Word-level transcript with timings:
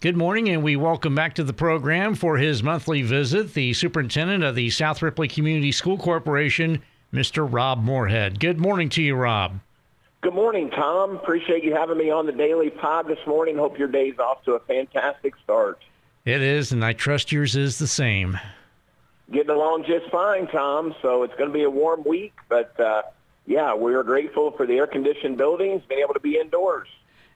Good 0.00 0.16
morning, 0.16 0.48
and 0.48 0.62
we 0.62 0.76
welcome 0.76 1.16
back 1.16 1.34
to 1.34 1.42
the 1.42 1.52
program 1.52 2.14
for 2.14 2.36
his 2.36 2.62
monthly 2.62 3.02
visit 3.02 3.54
the 3.54 3.72
superintendent 3.72 4.44
of 4.44 4.54
the 4.54 4.70
South 4.70 5.02
Ripley 5.02 5.26
Community 5.26 5.72
School 5.72 5.98
Corporation, 5.98 6.82
Mr. 7.12 7.52
Rob 7.52 7.82
Moorhead. 7.82 8.38
Good 8.38 8.60
morning 8.60 8.90
to 8.90 9.02
you, 9.02 9.16
Rob. 9.16 9.58
Good 10.20 10.34
morning, 10.34 10.70
Tom. 10.70 11.16
Appreciate 11.16 11.64
you 11.64 11.74
having 11.74 11.98
me 11.98 12.12
on 12.12 12.26
the 12.26 12.32
daily 12.32 12.70
pod 12.70 13.08
this 13.08 13.18
morning. 13.26 13.56
Hope 13.56 13.76
your 13.76 13.88
day's 13.88 14.20
off 14.20 14.44
to 14.44 14.52
a 14.52 14.60
fantastic 14.60 15.34
start. 15.42 15.80
It 16.24 16.42
is, 16.42 16.70
and 16.70 16.84
I 16.84 16.92
trust 16.92 17.32
yours 17.32 17.56
is 17.56 17.80
the 17.80 17.88
same. 17.88 18.38
Getting 19.32 19.50
along 19.50 19.84
just 19.88 20.08
fine, 20.12 20.46
Tom. 20.46 20.94
So 21.02 21.24
it's 21.24 21.34
going 21.34 21.50
to 21.50 21.52
be 21.54 21.64
a 21.64 21.70
warm 21.70 22.04
week, 22.06 22.34
but 22.48 22.78
uh, 22.78 23.02
yeah, 23.46 23.74
we 23.74 23.94
are 23.94 24.04
grateful 24.04 24.52
for 24.52 24.64
the 24.64 24.74
air-conditioned 24.74 25.36
buildings, 25.36 25.82
being 25.88 26.02
able 26.02 26.14
to 26.14 26.20
be 26.20 26.38
indoors. 26.38 26.86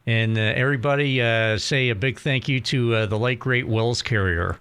And 0.07 0.37
uh, 0.37 0.41
everybody 0.41 1.23
uh, 1.23 1.59
say 1.59 1.91
a 1.91 1.95
big 1.95 2.19
thank 2.19 2.49
you 2.49 2.61
to 2.61 2.95
uh, 2.95 3.07
the 3.07 3.19
late 3.19 3.39
great 3.39 3.69
Willis 3.69 4.03
Carrier. 4.03 4.59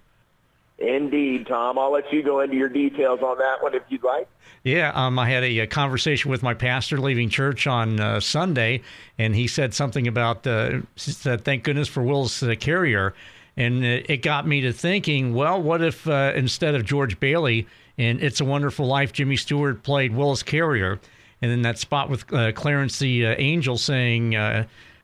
Indeed, 0.78 1.48
Tom. 1.48 1.78
I'll 1.78 1.92
let 1.92 2.12
you 2.12 2.24
go 2.24 2.42
into 2.42 2.56
your 2.56 2.70
details 2.70 3.22
on 3.22 3.38
that 3.38 3.62
one 3.62 3.76
if 3.76 3.84
you'd 3.90 4.04
like. 4.04 4.28
Yeah, 4.64 4.92
um, 4.94 5.18
I 5.18 5.30
had 5.30 5.44
a, 5.44 5.60
a, 5.60 5.68
conversation 5.68 6.30
with 6.30 6.44
my 6.44 6.54
pastor 6.54 7.00
leaving 7.00 7.30
church 7.30 7.66
on 7.66 8.00
uh, 8.00 8.20
Sunday, 8.20 8.82
and 9.18 9.36
he 9.36 9.48
said 9.48 9.74
something 9.74 10.08
about 10.08 10.46
uh, 10.46 10.80
said, 10.96 11.44
"Thank 11.44 11.64
goodness 11.64 11.88
for 11.88 12.04
Willis 12.04 12.42
uh, 12.42 12.56
Carrier," 12.60 13.14
and 13.58 13.84
it, 13.84 14.10
it, 14.10 14.18
got 14.18 14.48
me 14.48 14.62
to 14.62 14.74
thinking. 14.74 15.34
Well, 15.34 15.62
what 15.62 15.82
if 15.82 16.08
instead 16.08 16.76
of 16.76 16.86
George 16.86 17.20
Bailey 17.20 17.68
in 17.98 18.20
"It's 18.20 18.42
a 18.42 18.46
Wonderful 18.46 18.86
Life," 18.86 19.14
Jimmy 19.14 19.36
Stewart 19.36 19.82
played 19.82 20.16
Willis 20.16 20.44
Carrier, 20.44 21.00
and 21.42 21.52
then 21.52 21.64
that 21.64 21.80
spot 21.80 22.10
with 22.10 22.28
Clarence 22.28 23.00
the 23.00 23.26
Angel 23.26 23.78
saying 23.78 24.36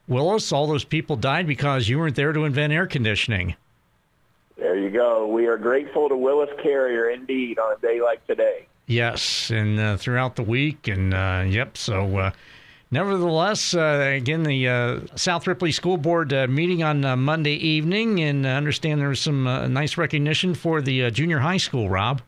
Willis, 0.07 0.51
all 0.51 0.67
those 0.67 0.85
people 0.85 1.15
died 1.15 1.47
because 1.47 1.89
you 1.89 1.99
weren't 1.99 2.15
there 2.15 2.31
to 2.31 2.45
invent 2.45 2.71
air 2.71 2.87
conditioning. 2.87 3.55
There 4.57 4.77
you 4.77 4.89
go. 4.89 5.27
We 5.27 5.45
are 5.47 5.57
grateful 5.57 6.09
to 6.09 6.17
Willis 6.17 6.49
Carrier 6.63 7.09
indeed 7.09 7.59
on 7.59 7.75
a 7.75 7.79
day 7.79 8.01
like 8.01 8.25
today. 8.25 8.67
Yes, 8.87 9.51
and 9.51 9.79
uh, 9.79 9.97
throughout 9.97 10.37
the 10.37 10.43
week, 10.43 10.87
and 10.87 11.13
uh, 11.13 11.43
yep. 11.45 11.77
So, 11.77 12.17
uh, 12.17 12.31
nevertheless, 12.89 13.73
uh, 13.73 14.13
again, 14.15 14.43
the 14.43 14.67
uh, 14.67 14.99
South 15.15 15.45
Ripley 15.45 15.73
School 15.73 15.97
Board 15.97 16.31
uh, 16.31 16.47
meeting 16.47 16.83
on 16.83 17.01
Monday 17.19 17.55
evening, 17.55 18.21
and 18.21 18.47
I 18.47 18.55
understand 18.55 19.01
there 19.01 19.09
was 19.09 19.19
some 19.19 19.43
nice 19.73 19.97
recognition 19.97 20.55
for 20.55 20.81
the 20.81 21.11
junior 21.11 21.39
high 21.39 21.57
school. 21.57 21.89
Rob. 21.89 22.21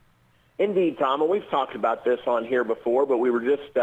Indeed, 0.59 0.97
Tom, 0.99 1.21
and 1.21 1.29
we've 1.29 1.49
talked 1.49 1.75
about 1.75 2.03
this 2.03 2.19
on 2.27 2.43
here 2.43 2.65
before, 2.65 3.05
but 3.05 3.19
we 3.19 3.31
were 3.31 3.39
just 3.39 3.73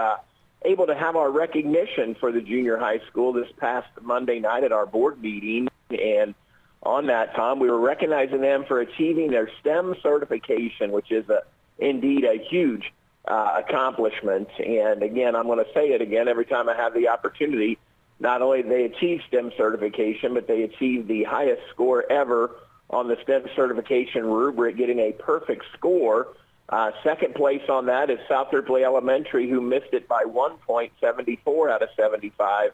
able 0.67 0.86
to 0.86 0.95
have 0.95 1.17
our 1.17 1.31
recognition 1.31 2.14
for 2.19 2.33
the 2.33 2.41
junior 2.41 2.77
high 2.77 3.00
school 3.11 3.33
this 3.33 3.50
past 3.59 3.89
Monday 4.03 4.41
night 4.41 4.64
at 4.64 4.72
our 4.72 4.86
board 4.86 5.20
meeting. 5.22 5.69
And 5.91 6.34
on 6.83 7.06
that, 7.06 7.34
Tom, 7.34 7.59
we 7.59 7.70
were 7.70 7.81
recognizing 7.81 8.41
them 8.41 8.64
for 8.67 8.81
achieving 8.81 9.31
their 9.31 9.48
STEM 9.61 9.94
certification, 10.03 10.92
which 10.92 11.11
is 11.11 11.28
a, 11.28 11.42
indeed 11.78 12.25
a 12.25 12.39
huge 12.50 12.92
uh, 13.27 13.62
accomplishment. 13.67 14.48
And 14.59 15.03
again, 15.03 15.34
I'm 15.34 15.47
going 15.47 15.64
to 15.64 15.72
say 15.72 15.89
it 15.91 16.00
again 16.00 16.28
every 16.28 16.47
time 16.47 16.69
I 16.69 16.77
have 16.77 16.94
the 16.94 17.09
opportunity. 17.09 17.78
Not 18.19 18.42
only 18.42 18.62
did 18.62 18.70
they 18.70 18.84
achieve 18.84 19.20
STEM 19.28 19.53
certification, 19.56 20.34
but 20.34 20.47
they 20.47 20.62
achieved 20.62 21.09
the 21.09 21.25
highest 21.25 21.62
score 21.70 22.11
ever 22.11 22.50
on 22.89 23.09
the 23.09 23.17
STEM 23.22 23.47
certification 23.55 24.25
rubric, 24.25 24.77
getting 24.77 25.00
a 25.00 25.12
perfect 25.12 25.64
score 25.75 26.28
uh, 26.69 26.91
second 27.05 27.34
place 27.34 27.62
on 27.69 27.86
that 27.86 28.11
is 28.11 28.19
South 28.28 28.53
Ripley 28.53 28.84
Elementary, 28.84 29.48
who 29.48 29.61
missed 29.61 29.92
it 29.92 30.09
by 30.09 30.25
one 30.25 30.56
point, 30.59 30.92
74 31.00 31.70
out 31.70 31.83
of 31.83 31.89
75. 31.97 32.72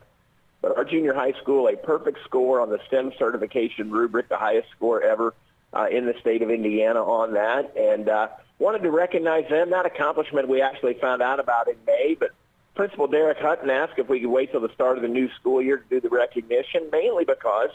But 0.62 0.76
our 0.76 0.84
junior 0.84 1.12
high 1.12 1.32
school, 1.32 1.68
a 1.68 1.76
perfect 1.76 2.18
score 2.24 2.60
on 2.60 2.70
the 2.70 2.78
STEM 2.86 3.12
certification 3.18 3.90
rubric, 3.90 4.28
the 4.28 4.36
highest 4.36 4.68
score 4.70 5.02
ever 5.02 5.34
uh, 5.74 5.88
in 5.90 6.06
the 6.06 6.14
state 6.20 6.40
of 6.40 6.50
Indiana 6.50 7.02
on 7.02 7.34
that. 7.34 7.76
And 7.76 8.08
uh, 8.08 8.28
wanted 8.58 8.82
to 8.82 8.90
recognize 8.90 9.48
them. 9.50 9.70
That 9.70 9.86
accomplishment 9.86 10.48
we 10.48 10.62
actually 10.62 10.94
found 10.94 11.20
out 11.20 11.40
about 11.40 11.68
in 11.68 11.76
May, 11.86 12.16
but 12.19 12.31
Principal 12.75 13.08
Derek 13.08 13.38
Hutton 13.38 13.69
asked 13.69 13.98
if 13.98 14.08
we 14.08 14.20
could 14.20 14.31
wait 14.31 14.52
till 14.52 14.60
the 14.60 14.72
start 14.72 14.97
of 14.97 15.02
the 15.02 15.08
new 15.08 15.28
school 15.32 15.60
year 15.60 15.78
to 15.78 15.84
do 15.91 16.00
the 16.00 16.08
recognition, 16.08 16.88
mainly 16.91 17.25
because 17.25 17.69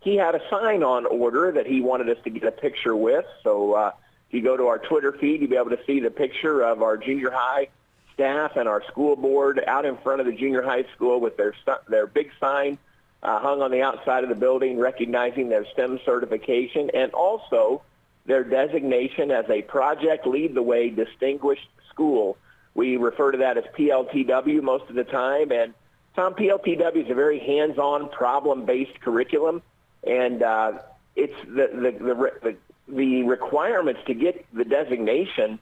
he 0.00 0.16
had 0.16 0.34
a 0.34 0.40
sign-on 0.50 1.06
order 1.06 1.52
that 1.52 1.66
he 1.66 1.80
wanted 1.80 2.08
us 2.08 2.16
to 2.24 2.30
get 2.30 2.42
a 2.42 2.50
picture 2.50 2.96
with. 2.96 3.24
So 3.44 3.74
uh, 3.74 3.92
if 4.32 4.36
you 4.36 4.42
go 4.42 4.56
to 4.56 4.68
our 4.68 4.78
Twitter 4.78 5.12
feed, 5.12 5.42
you'll 5.42 5.50
be 5.50 5.56
able 5.56 5.76
to 5.76 5.84
see 5.86 6.00
the 6.00 6.10
picture 6.10 6.62
of 6.62 6.82
our 6.82 6.96
junior 6.96 7.30
high 7.30 7.68
staff 8.14 8.56
and 8.56 8.66
our 8.66 8.82
school 8.84 9.14
board 9.14 9.60
out 9.66 9.84
in 9.84 9.98
front 9.98 10.20
of 10.20 10.26
the 10.26 10.32
junior 10.32 10.62
high 10.62 10.84
school 10.94 11.20
with 11.20 11.36
their 11.36 11.54
their 11.86 12.06
big 12.06 12.30
sign 12.40 12.78
uh, 13.22 13.38
hung 13.40 13.60
on 13.60 13.70
the 13.70 13.82
outside 13.82 14.22
of 14.22 14.30
the 14.30 14.34
building 14.34 14.78
recognizing 14.78 15.50
their 15.50 15.66
STEM 15.74 16.00
certification 16.06 16.90
and 16.94 17.12
also 17.12 17.82
their 18.24 18.42
designation 18.42 19.30
as 19.30 19.44
a 19.50 19.60
Project 19.60 20.26
Lead 20.26 20.54
the 20.54 20.62
Way 20.62 20.88
Distinguished 20.88 21.68
School. 21.90 22.38
We 22.74 22.96
refer 22.96 23.32
to 23.32 23.38
that 23.38 23.58
as 23.58 23.64
PLTW 23.76 24.62
most 24.62 24.88
of 24.88 24.94
the 24.94 25.04
time. 25.04 25.52
And 25.52 25.74
Tom, 26.16 26.32
PLTW 26.32 27.04
is 27.04 27.10
a 27.10 27.14
very 27.14 27.38
hands-on, 27.38 28.08
problem-based 28.08 28.98
curriculum. 29.02 29.60
And 30.04 30.42
uh, 30.42 30.78
it's 31.16 31.36
the, 31.44 31.68
the, 31.74 31.90
the, 32.04 32.32
the 32.42 32.56
the 32.92 33.22
requirements 33.22 34.00
to 34.06 34.14
get 34.14 34.44
the 34.52 34.64
designation 34.64 35.58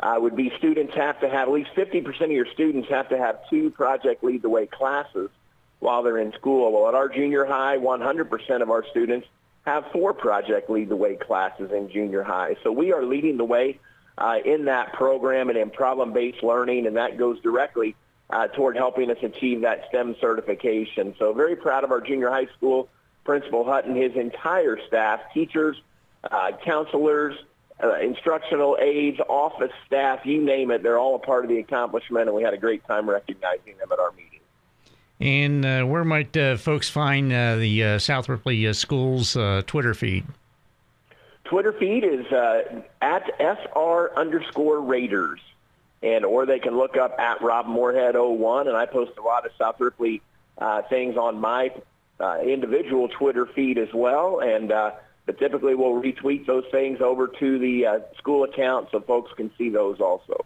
uh, 0.00 0.16
would 0.18 0.34
be 0.34 0.52
students 0.58 0.94
have 0.94 1.20
to 1.20 1.28
have, 1.28 1.48
at 1.48 1.54
least 1.54 1.70
50% 1.76 2.22
of 2.22 2.30
your 2.30 2.46
students 2.46 2.88
have 2.88 3.08
to 3.10 3.18
have 3.18 3.48
two 3.48 3.70
Project 3.70 4.24
Lead 4.24 4.42
the 4.42 4.48
Way 4.48 4.66
classes 4.66 5.30
while 5.78 6.02
they're 6.02 6.18
in 6.18 6.32
school. 6.32 6.72
Well, 6.72 6.88
at 6.88 6.94
our 6.94 7.08
junior 7.08 7.44
high, 7.44 7.78
100% 7.78 8.62
of 8.62 8.70
our 8.70 8.84
students 8.90 9.26
have 9.64 9.84
four 9.92 10.12
Project 10.12 10.68
Lead 10.68 10.88
the 10.88 10.96
Way 10.96 11.14
classes 11.14 11.70
in 11.70 11.88
junior 11.88 12.22
high. 12.22 12.56
So 12.64 12.72
we 12.72 12.92
are 12.92 13.04
leading 13.04 13.36
the 13.36 13.44
way 13.44 13.78
uh, 14.18 14.38
in 14.44 14.64
that 14.64 14.92
program 14.92 15.48
and 15.48 15.58
in 15.58 15.70
problem-based 15.70 16.42
learning, 16.42 16.86
and 16.86 16.96
that 16.96 17.16
goes 17.16 17.40
directly 17.40 17.94
uh, 18.30 18.48
toward 18.48 18.76
helping 18.76 19.10
us 19.10 19.18
achieve 19.22 19.60
that 19.60 19.84
STEM 19.88 20.16
certification. 20.20 21.14
So 21.18 21.32
very 21.32 21.54
proud 21.54 21.84
of 21.84 21.92
our 21.92 22.00
junior 22.00 22.30
high 22.30 22.46
school 22.56 22.88
principal 23.24 23.64
Hutton, 23.64 23.94
his 23.94 24.16
entire 24.16 24.78
staff, 24.88 25.20
teachers, 25.32 25.80
uh, 26.30 26.52
counselors, 26.64 27.36
uh, 27.82 27.98
instructional 27.98 28.78
aides, 28.80 29.20
office 29.28 29.72
staff, 29.86 30.24
you 30.24 30.40
name 30.42 30.70
it. 30.70 30.82
They're 30.82 30.98
all 30.98 31.16
a 31.16 31.18
part 31.18 31.44
of 31.44 31.50
the 31.50 31.58
accomplishment, 31.58 32.28
and 32.28 32.36
we 32.36 32.42
had 32.42 32.54
a 32.54 32.58
great 32.58 32.86
time 32.86 33.08
recognizing 33.08 33.76
them 33.78 33.90
at 33.90 33.98
our 33.98 34.12
meeting. 34.12 34.40
And 35.20 35.64
uh, 35.64 35.82
where 35.84 36.04
might 36.04 36.36
uh, 36.36 36.56
folks 36.56 36.88
find 36.88 37.32
uh, 37.32 37.56
the 37.56 37.84
uh, 37.84 37.98
South 37.98 38.28
Ripley 38.28 38.72
Schools 38.72 39.36
Twitter 39.66 39.94
feed? 39.94 40.24
Twitter 41.44 41.72
feed 41.72 42.04
is 42.04 42.26
at 43.00 43.30
SR 43.38 44.12
underscore 44.16 44.80
Raiders. 44.80 45.40
And 46.02 46.24
or 46.24 46.46
they 46.46 46.58
can 46.58 46.76
look 46.76 46.96
up 46.96 47.16
at 47.20 47.40
Rob 47.42 47.66
Moorhead 47.66 48.16
01, 48.16 48.66
and 48.66 48.76
I 48.76 48.86
post 48.86 49.12
a 49.18 49.22
lot 49.22 49.46
of 49.46 49.52
South 49.56 49.78
Ripley 49.78 50.20
things 50.88 51.16
on 51.16 51.38
my 51.40 51.70
individual 52.44 53.08
Twitter 53.08 53.46
feed 53.46 53.78
as 53.78 53.92
well. 53.94 54.40
And 54.40 54.72
but 55.26 55.38
typically 55.38 55.74
we'll 55.74 56.02
retweet 56.02 56.46
those 56.46 56.64
things 56.70 57.00
over 57.00 57.26
to 57.26 57.58
the 57.58 57.86
uh, 57.86 57.98
school 58.16 58.44
account 58.44 58.88
so 58.90 59.00
folks 59.00 59.32
can 59.36 59.50
see 59.56 59.68
those 59.68 60.00
also. 60.00 60.44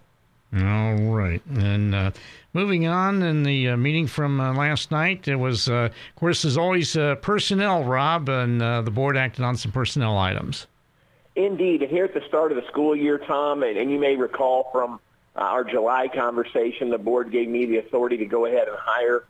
All 0.55 0.95
right. 0.95 1.43
And 1.47 1.95
uh, 1.95 2.11
moving 2.53 2.87
on 2.87 3.23
in 3.23 3.43
the 3.43 3.71
uh, 3.71 3.77
meeting 3.77 4.07
from 4.07 4.41
uh, 4.41 4.55
last 4.55 4.91
night, 4.91 5.29
it 5.29 5.37
was, 5.37 5.69
uh, 5.69 5.91
of 5.91 6.17
course, 6.17 6.45
as 6.45 6.57
always, 6.57 6.97
uh, 6.97 7.17
personnel, 7.17 7.85
Rob, 7.85 8.29
and 8.29 8.61
the 8.61 8.91
board 8.91 9.17
acted 9.17 9.45
on 9.45 9.57
some 9.57 9.73
personnel 9.73 10.17
items. 10.17 10.67
Indeed. 11.35 11.83
And 11.83 11.91
here 11.91 12.05
at 12.05 12.15
the 12.15 12.23
start 12.29 12.53
of 12.53 12.57
the 12.57 12.67
school 12.69 12.97
year, 12.97 13.19
Tom, 13.19 13.63
and, 13.63 13.77
and 13.77 13.91
you 13.91 13.99
may 13.99 14.17
recall 14.17 14.71
from 14.73 15.01
our 15.35 15.65
July 15.65 16.09
conversation, 16.09 16.89
the 16.89 16.99
board 16.99 17.31
gave 17.31 17.49
me 17.49 17.67
the 17.67 17.79
authority 17.79 18.17
to 18.19 18.27
go 18.27 18.47
ahead 18.47 18.69
and 18.69 18.77
hire 18.79 19.25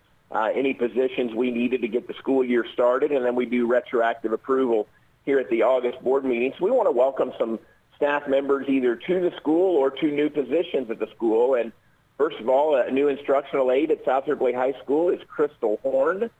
any 0.54 0.74
positions 0.74 1.34
we 1.34 1.50
needed 1.50 1.80
to 1.80 1.88
get 1.88 2.06
the 2.06 2.14
school 2.14 2.44
year 2.44 2.64
started, 2.74 3.10
and 3.10 3.24
then 3.24 3.34
we 3.34 3.46
do 3.46 3.66
retroactive 3.66 4.32
approval 4.32 4.86
here 5.26 5.40
at 5.40 5.50
the 5.50 5.62
August 5.62 6.02
board 6.02 6.24
meetings. 6.24 6.54
We 6.60 6.70
want 6.70 6.86
to 6.86 6.92
welcome 6.92 7.32
some 7.38 7.58
staff 7.96 8.26
members 8.28 8.68
either 8.68 8.94
to 8.94 9.20
the 9.20 9.36
school 9.36 9.76
or 9.76 9.90
to 9.90 10.10
new 10.10 10.30
positions 10.30 10.88
at 10.90 11.00
the 11.00 11.08
school. 11.14 11.56
And 11.56 11.72
first 12.16 12.38
of 12.38 12.48
all, 12.48 12.76
a 12.76 12.90
new 12.90 13.08
instructional 13.08 13.72
aide 13.72 13.90
at 13.90 14.04
South 14.04 14.28
Ripley 14.28 14.52
High 14.52 14.74
School 14.82 15.10
is 15.10 15.20
Crystal 15.28 15.78
Horn. 15.82 16.30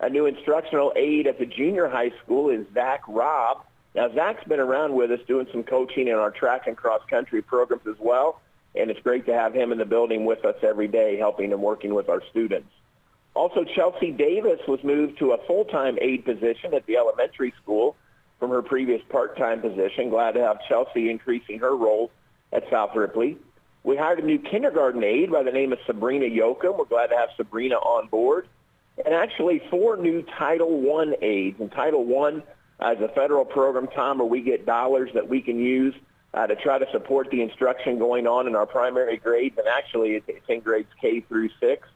A 0.00 0.08
new 0.08 0.24
instructional 0.24 0.92
aide 0.96 1.26
at 1.26 1.38
the 1.38 1.44
junior 1.44 1.86
high 1.86 2.12
school 2.24 2.48
is 2.48 2.66
Zach 2.72 3.02
Robb. 3.06 3.62
Now, 3.94 4.10
Zach's 4.14 4.44
been 4.44 4.60
around 4.60 4.94
with 4.94 5.10
us 5.10 5.20
doing 5.28 5.46
some 5.52 5.62
coaching 5.62 6.08
in 6.08 6.14
our 6.14 6.30
track 6.30 6.66
and 6.66 6.76
cross 6.76 7.02
country 7.10 7.42
programs 7.42 7.86
as 7.86 7.96
well. 7.98 8.40
And 8.74 8.90
it's 8.90 9.00
great 9.00 9.26
to 9.26 9.34
have 9.34 9.52
him 9.52 9.72
in 9.72 9.78
the 9.78 9.84
building 9.84 10.24
with 10.24 10.44
us 10.46 10.54
every 10.62 10.88
day, 10.88 11.18
helping 11.18 11.52
and 11.52 11.60
working 11.60 11.92
with 11.92 12.08
our 12.08 12.22
students. 12.30 12.70
Also, 13.34 13.64
Chelsea 13.64 14.12
Davis 14.12 14.60
was 14.66 14.82
moved 14.82 15.18
to 15.18 15.32
a 15.32 15.46
full-time 15.46 15.98
aide 16.00 16.24
position 16.24 16.72
at 16.72 16.86
the 16.86 16.96
elementary 16.96 17.52
school 17.62 17.96
from 18.40 18.50
her 18.50 18.62
previous 18.62 19.02
part-time 19.10 19.60
position. 19.60 20.10
Glad 20.10 20.32
to 20.32 20.40
have 20.40 20.58
Chelsea 20.68 21.10
increasing 21.10 21.60
her 21.60 21.76
role 21.76 22.10
at 22.52 22.64
South 22.70 22.96
Ripley. 22.96 23.36
We 23.84 23.96
hired 23.96 24.18
a 24.18 24.26
new 24.26 24.38
kindergarten 24.38 25.04
aide 25.04 25.30
by 25.30 25.42
the 25.42 25.52
name 25.52 25.72
of 25.72 25.78
Sabrina 25.86 26.26
Yoakum. 26.26 26.76
We're 26.76 26.84
glad 26.86 27.08
to 27.08 27.16
have 27.16 27.28
Sabrina 27.36 27.76
on 27.76 28.08
board. 28.08 28.48
And 29.04 29.14
actually 29.14 29.62
four 29.70 29.96
new 29.96 30.22
Title 30.38 30.84
I 30.92 31.14
aides. 31.22 31.60
And 31.60 31.70
Title 31.70 32.06
I 32.18 32.42
as 32.92 32.98
a 33.00 33.08
federal 33.08 33.44
program, 33.44 33.88
Tom, 33.94 34.18
where 34.18 34.26
we 34.26 34.42
get 34.42 34.66
dollars 34.66 35.10
that 35.14 35.28
we 35.28 35.40
can 35.40 35.58
use 35.58 35.94
uh, 36.32 36.46
to 36.46 36.56
try 36.56 36.78
to 36.78 36.86
support 36.92 37.30
the 37.30 37.42
instruction 37.42 37.98
going 37.98 38.26
on 38.26 38.46
in 38.46 38.54
our 38.54 38.66
primary 38.66 39.16
grades, 39.16 39.58
and 39.58 39.66
actually 39.66 40.12
it's 40.12 40.48
in 40.48 40.60
grades 40.60 40.88
K 41.00 41.20
through 41.20 41.50
6. 41.58 41.88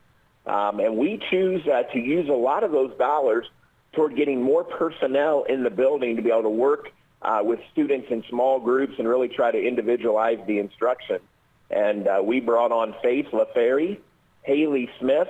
Um, 0.46 0.81
and 0.81 0.96
we 0.96 1.23
choose 1.31 1.67
uh, 1.67 1.85
to 1.93 1.99
use 1.99 2.29
a 2.29 2.32
lot 2.32 2.64
of 2.64 2.73
those 2.73 2.96
dollars 2.99 3.46
toward 3.94 4.17
getting 4.17 4.43
more 4.43 4.64
personnel 4.64 5.44
in 5.44 5.62
the 5.62 5.70
building 5.70 6.17
to 6.17 6.23
be 6.23 6.31
able 6.31 6.43
to 6.43 6.49
work 6.49 6.91
uh, 7.23 7.41
with 7.43 7.61
students 7.73 8.08
in 8.11 8.23
small 8.29 8.61
groups 8.61 8.94
and 8.99 9.08
really 9.08 9.29
try 9.29 9.50
to 9.50 9.58
individualize 9.58 10.38
the 10.46 10.58
instruction. 10.58 11.19
And 11.70 12.06
uh, 12.06 12.20
we 12.23 12.41
brought 12.41 12.73
on 12.73 12.94
Faith 13.02 13.26
LaFerry, 13.32 13.99
Haley 14.43 14.91
Smith, 15.00 15.29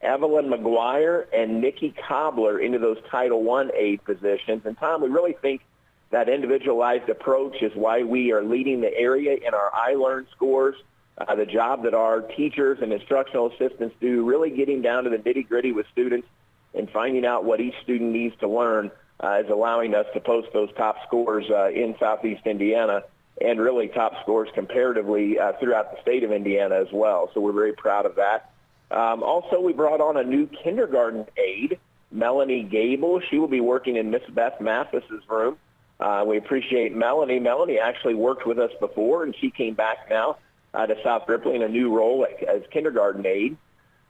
Evelyn 0.00 0.46
McGuire, 0.46 1.26
and 1.32 1.60
Nikki 1.60 1.94
Cobbler 2.08 2.58
into 2.58 2.78
those 2.78 2.98
Title 3.10 3.48
I 3.52 3.70
aid 3.76 4.04
positions. 4.04 4.62
And 4.64 4.78
Tom, 4.78 5.02
we 5.02 5.08
really 5.08 5.34
think 5.40 5.62
that 6.10 6.28
individualized 6.28 7.08
approach 7.08 7.62
is 7.62 7.72
why 7.74 8.02
we 8.02 8.32
are 8.32 8.42
leading 8.42 8.80
the 8.80 8.96
area 8.96 9.36
in 9.36 9.54
our 9.54 9.70
iLearn 9.70 10.26
scores. 10.30 10.76
Uh, 11.18 11.34
the 11.34 11.46
job 11.46 11.82
that 11.82 11.94
our 11.94 12.22
teachers 12.22 12.78
and 12.80 12.92
instructional 12.92 13.50
assistants 13.52 13.94
do, 14.00 14.24
really 14.24 14.50
getting 14.50 14.80
down 14.80 15.04
to 15.04 15.10
the 15.10 15.18
nitty 15.18 15.46
gritty 15.46 15.72
with 15.72 15.86
students 15.92 16.26
and 16.74 16.90
finding 16.90 17.24
out 17.24 17.44
what 17.44 17.60
each 17.60 17.74
student 17.82 18.12
needs 18.12 18.34
to 18.40 18.48
learn 18.48 18.90
uh, 19.22 19.40
is 19.44 19.50
allowing 19.50 19.94
us 19.94 20.06
to 20.14 20.20
post 20.20 20.48
those 20.52 20.70
top 20.76 20.96
scores 21.06 21.44
uh, 21.50 21.68
in 21.70 21.94
Southeast 21.98 22.42
Indiana 22.46 23.02
and 23.40 23.60
really 23.60 23.88
top 23.88 24.12
scores 24.22 24.48
comparatively 24.54 25.38
uh, 25.38 25.52
throughout 25.58 25.94
the 25.94 26.00
state 26.02 26.22
of 26.22 26.32
Indiana 26.32 26.76
as 26.76 26.88
well. 26.92 27.30
So 27.34 27.40
we're 27.40 27.52
very 27.52 27.72
proud 27.72 28.06
of 28.06 28.16
that. 28.16 28.50
Um, 28.90 29.22
also, 29.22 29.60
we 29.60 29.72
brought 29.72 30.00
on 30.00 30.16
a 30.16 30.22
new 30.22 30.46
kindergarten 30.46 31.26
aide, 31.36 31.78
Melanie 32.10 32.62
Gable. 32.62 33.20
She 33.30 33.38
will 33.38 33.48
be 33.48 33.60
working 33.60 33.96
in 33.96 34.10
Miss 34.10 34.22
Beth 34.28 34.60
Mathis's 34.60 35.22
room. 35.28 35.56
Uh, 35.98 36.24
we 36.26 36.36
appreciate 36.36 36.94
Melanie. 36.94 37.38
Melanie 37.38 37.78
actually 37.78 38.14
worked 38.14 38.46
with 38.46 38.58
us 38.58 38.72
before, 38.80 39.22
and 39.22 39.34
she 39.40 39.50
came 39.50 39.74
back 39.74 40.10
now 40.10 40.36
uh, 40.74 40.86
to 40.86 40.96
South 41.02 41.28
Ripley 41.28 41.54
in 41.54 41.62
a 41.62 41.68
new 41.68 41.94
role 41.94 42.26
as 42.46 42.62
kindergarten 42.70 43.24
aide. 43.24 43.56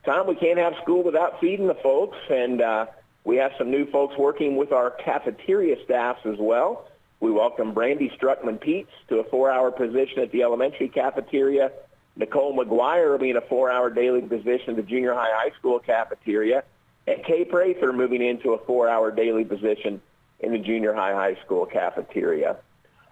Tom, 0.04 0.26
we 0.26 0.34
can't 0.34 0.58
have 0.58 0.74
school 0.82 1.04
without 1.04 1.40
feeding 1.40 1.68
the 1.68 1.76
folks, 1.76 2.18
and 2.28 2.60
uh, 2.60 2.86
we 3.24 3.36
have 3.36 3.52
some 3.56 3.70
new 3.70 3.88
folks 3.90 4.16
working 4.18 4.56
with 4.56 4.72
our 4.72 4.90
cafeteria 4.90 5.76
staffs 5.84 6.26
as 6.26 6.36
well. 6.40 6.88
We 7.20 7.30
welcome 7.30 7.72
Brandy 7.72 8.10
Struckman 8.20 8.58
Peets 8.58 8.88
to 9.08 9.20
a 9.20 9.24
four-hour 9.24 9.70
position 9.70 10.18
at 10.18 10.32
the 10.32 10.42
elementary 10.42 10.88
cafeteria. 10.88 11.70
Nicole 12.16 12.56
McGuire 12.56 13.18
being 13.20 13.36
a 13.36 13.40
four-hour 13.42 13.90
daily 13.90 14.22
position 14.22 14.70
at 14.70 14.76
the 14.76 14.82
junior 14.82 15.14
high 15.14 15.30
high 15.32 15.56
school 15.56 15.78
cafeteria. 15.78 16.64
And 17.06 17.24
Kay 17.24 17.44
Prather 17.44 17.92
moving 17.92 18.22
into 18.22 18.54
a 18.54 18.64
four-hour 18.64 19.12
daily 19.12 19.44
position 19.44 20.02
in 20.40 20.50
the 20.50 20.58
junior 20.58 20.92
high 20.94 21.12
high 21.12 21.40
school 21.44 21.64
cafeteria. 21.64 22.56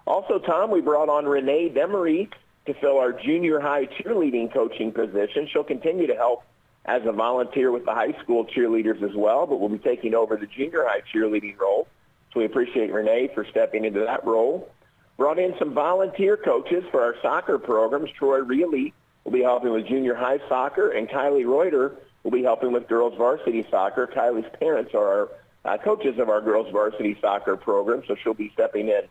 Also, 0.05 0.39
Tom, 0.39 0.71
we 0.71 0.81
brought 0.81 1.07
on 1.07 1.25
Renee 1.25 1.69
Demery 1.69 2.29
to 2.65 2.73
fill 2.75 2.97
our 2.97 3.13
junior 3.13 3.61
high 3.61 3.85
cheerleading 3.85 4.53
coaching 4.53 4.91
position. 4.91 5.47
She'll 5.51 5.63
continue 5.63 6.07
to 6.07 6.15
help 6.15 6.43
as 6.85 7.01
a 7.05 7.11
volunteer 7.11 7.71
with 7.71 7.85
the 7.85 7.93
high 7.93 8.13
school 8.23 8.45
cheerleaders 8.45 9.01
as 9.03 9.15
well, 9.15 9.45
but 9.45 9.59
will 9.59 9.69
be 9.69 9.77
taking 9.77 10.15
over 10.15 10.35
the 10.35 10.47
junior 10.47 10.85
high 10.87 11.01
cheerleading 11.13 11.57
role. 11.59 11.87
So 12.33 12.39
we 12.39 12.45
appreciate 12.45 12.91
Renee 12.91 13.29
for 13.33 13.45
stepping 13.45 13.85
into 13.85 13.99
that 14.01 14.25
role. 14.25 14.69
Brought 15.17 15.37
in 15.37 15.53
some 15.59 15.73
volunteer 15.73 16.37
coaches 16.37 16.83
for 16.89 17.01
our 17.01 17.15
soccer 17.21 17.59
programs. 17.59 18.09
Troy 18.11 18.39
Reilly 18.39 18.93
will 19.23 19.31
be 19.31 19.43
helping 19.43 19.71
with 19.71 19.87
junior 19.87 20.15
high 20.15 20.39
soccer, 20.49 20.89
and 20.89 21.07
Kylie 21.07 21.45
Reuter 21.45 21.97
will 22.23 22.31
be 22.31 22.43
helping 22.43 22.71
with 22.71 22.87
girls 22.87 23.13
varsity 23.17 23.65
soccer. 23.69 24.07
Kylie's 24.07 24.49
parents 24.59 24.93
are 24.95 25.29
our 25.65 25.73
uh, 25.73 25.77
coaches 25.77 26.17
of 26.17 26.29
our 26.29 26.41
girls 26.41 26.71
varsity 26.71 27.15
soccer 27.21 27.55
program, 27.55 28.01
so 28.07 28.15
she'll 28.23 28.33
be 28.33 28.49
stepping 28.53 28.87
in 28.87 29.01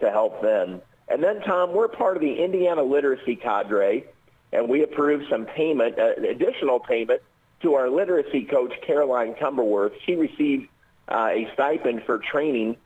to 0.00 0.10
help 0.10 0.42
them. 0.42 0.80
And 1.08 1.22
then, 1.22 1.40
Tom, 1.42 1.72
we're 1.72 1.88
part 1.88 2.16
of 2.16 2.22
the 2.22 2.42
Indiana 2.42 2.82
Literacy 2.82 3.36
Cadre, 3.36 4.04
and 4.52 4.68
we 4.68 4.82
approved 4.82 5.24
some 5.30 5.46
payment, 5.46 5.98
uh, 5.98 6.12
additional 6.28 6.78
payment 6.78 7.22
to 7.62 7.74
our 7.74 7.88
literacy 7.88 8.44
coach, 8.44 8.72
Caroline 8.86 9.34
Cumberworth. 9.34 9.92
She 10.04 10.14
received 10.14 10.68
uh, 11.08 11.28
a 11.32 11.48
stipend 11.54 12.02
for 12.04 12.18
training 12.18 12.76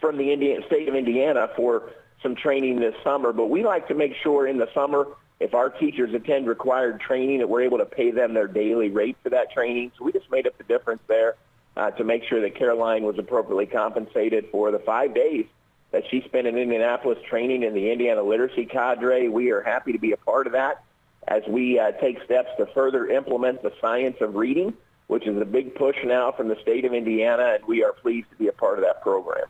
from 0.00 0.18
the 0.18 0.62
state 0.66 0.88
of 0.88 0.94
Indiana 0.94 1.48
for 1.56 1.90
some 2.22 2.34
training 2.34 2.80
this 2.80 2.94
summer. 3.02 3.32
But 3.32 3.46
we 3.46 3.64
like 3.64 3.88
to 3.88 3.94
make 3.94 4.14
sure 4.22 4.46
in 4.46 4.58
the 4.58 4.68
summer, 4.74 5.06
if 5.40 5.54
our 5.54 5.70
teachers 5.70 6.12
attend 6.14 6.46
required 6.46 7.00
training, 7.00 7.38
that 7.38 7.48
we're 7.48 7.62
able 7.62 7.78
to 7.78 7.86
pay 7.86 8.10
them 8.10 8.34
their 8.34 8.48
daily 8.48 8.90
rate 8.90 9.16
for 9.22 9.30
that 9.30 9.52
training. 9.52 9.92
So 9.96 10.04
we 10.04 10.12
just 10.12 10.30
made 10.30 10.46
up 10.46 10.56
the 10.58 10.64
difference 10.64 11.02
there 11.06 11.36
uh, 11.76 11.90
to 11.92 12.04
make 12.04 12.24
sure 12.24 12.40
that 12.40 12.56
Caroline 12.56 13.04
was 13.04 13.18
appropriately 13.18 13.66
compensated 13.66 14.46
for 14.50 14.70
the 14.70 14.78
five 14.78 15.14
days 15.14 15.46
that 15.90 16.02
she 16.10 16.22
spent 16.22 16.46
in 16.46 16.58
Indianapolis 16.58 17.18
training 17.28 17.62
in 17.62 17.72
the 17.72 17.90
Indiana 17.90 18.22
Literacy 18.22 18.66
Cadre. 18.66 19.28
We 19.28 19.52
are 19.52 19.62
happy 19.62 19.92
to 19.92 19.98
be 19.98 20.12
a 20.12 20.16
part 20.16 20.46
of 20.46 20.54
that 20.54 20.82
as 21.28 21.42
we 21.48 21.78
uh, 21.78 21.92
take 21.92 22.22
steps 22.24 22.50
to 22.58 22.66
further 22.74 23.08
implement 23.08 23.62
the 23.62 23.72
science 23.80 24.16
of 24.20 24.34
reading, 24.34 24.74
which 25.06 25.26
is 25.26 25.40
a 25.40 25.44
big 25.44 25.74
push 25.74 25.96
now 26.04 26.32
from 26.32 26.48
the 26.48 26.56
state 26.62 26.84
of 26.84 26.92
Indiana, 26.92 27.56
and 27.56 27.64
we 27.66 27.84
are 27.84 27.92
pleased 27.92 28.30
to 28.30 28.36
be 28.36 28.48
a 28.48 28.52
part 28.52 28.78
of 28.78 28.84
that 28.84 29.02
program. 29.02 29.46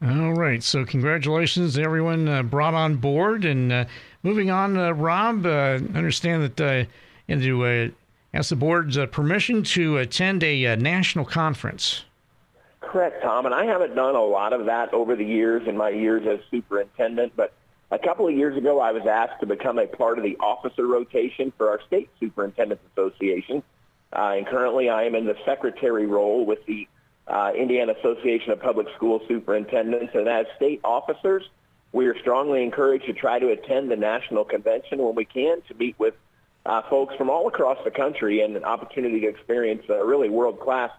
All 0.00 0.32
right. 0.32 0.62
So, 0.62 0.84
congratulations 0.84 1.74
to 1.74 1.82
everyone 1.82 2.28
uh, 2.28 2.44
brought 2.44 2.74
on 2.74 2.96
board. 2.96 3.44
And 3.44 3.72
uh, 3.72 3.84
moving 4.22 4.48
on, 4.48 4.76
uh, 4.76 4.92
Rob, 4.92 5.44
uh, 5.44 5.80
understand 5.94 6.44
that 6.44 6.60
uh, 6.60 6.88
into 7.26 7.64
uh, 7.64 7.88
ask 8.32 8.50
the 8.50 8.56
board's 8.56 8.96
uh, 8.96 9.06
permission 9.06 9.64
to 9.64 9.98
attend 9.98 10.44
a 10.44 10.76
national 10.76 11.24
conference. 11.24 12.04
Correct, 12.80 13.22
Tom. 13.22 13.44
And 13.44 13.54
I 13.54 13.64
haven't 13.64 13.96
done 13.96 14.14
a 14.14 14.22
lot 14.22 14.52
of 14.52 14.66
that 14.66 14.94
over 14.94 15.16
the 15.16 15.24
years 15.24 15.66
in 15.66 15.76
my 15.76 15.90
years 15.90 16.26
as 16.28 16.38
superintendent, 16.48 17.32
but 17.34 17.52
a 17.90 17.98
couple 17.98 18.28
of 18.28 18.34
years 18.34 18.56
ago, 18.56 18.80
I 18.80 18.92
was 18.92 19.06
asked 19.06 19.40
to 19.40 19.46
become 19.46 19.78
a 19.78 19.86
part 19.86 20.18
of 20.18 20.24
the 20.24 20.36
officer 20.38 20.86
rotation 20.86 21.52
for 21.56 21.70
our 21.70 21.80
state 21.86 22.10
superintendents 22.20 22.84
association. 22.92 23.62
Uh, 24.12 24.34
and 24.36 24.46
currently 24.46 24.88
I 24.88 25.04
am 25.04 25.14
in 25.14 25.24
the 25.24 25.36
secretary 25.44 26.06
role 26.06 26.44
with 26.44 26.64
the 26.66 26.86
uh, 27.26 27.52
Indiana 27.56 27.94
Association 27.98 28.52
of 28.52 28.60
Public 28.60 28.86
School 28.96 29.20
Superintendents. 29.28 30.14
And 30.14 30.28
as 30.28 30.46
state 30.56 30.80
officers, 30.84 31.44
we 31.92 32.06
are 32.06 32.18
strongly 32.18 32.62
encouraged 32.62 33.06
to 33.06 33.12
try 33.12 33.38
to 33.38 33.48
attend 33.50 33.90
the 33.90 33.96
national 33.96 34.44
convention 34.44 34.98
when 34.98 35.14
we 35.14 35.24
can 35.24 35.62
to 35.68 35.74
meet 35.74 35.98
with 35.98 36.14
uh, 36.66 36.82
folks 36.90 37.14
from 37.16 37.30
all 37.30 37.48
across 37.48 37.78
the 37.84 37.90
country 37.90 38.42
and 38.42 38.56
an 38.56 38.64
opportunity 38.64 39.20
to 39.20 39.28
experience 39.28 39.82
uh, 39.88 40.04
really 40.04 40.28
world-class 40.28 40.90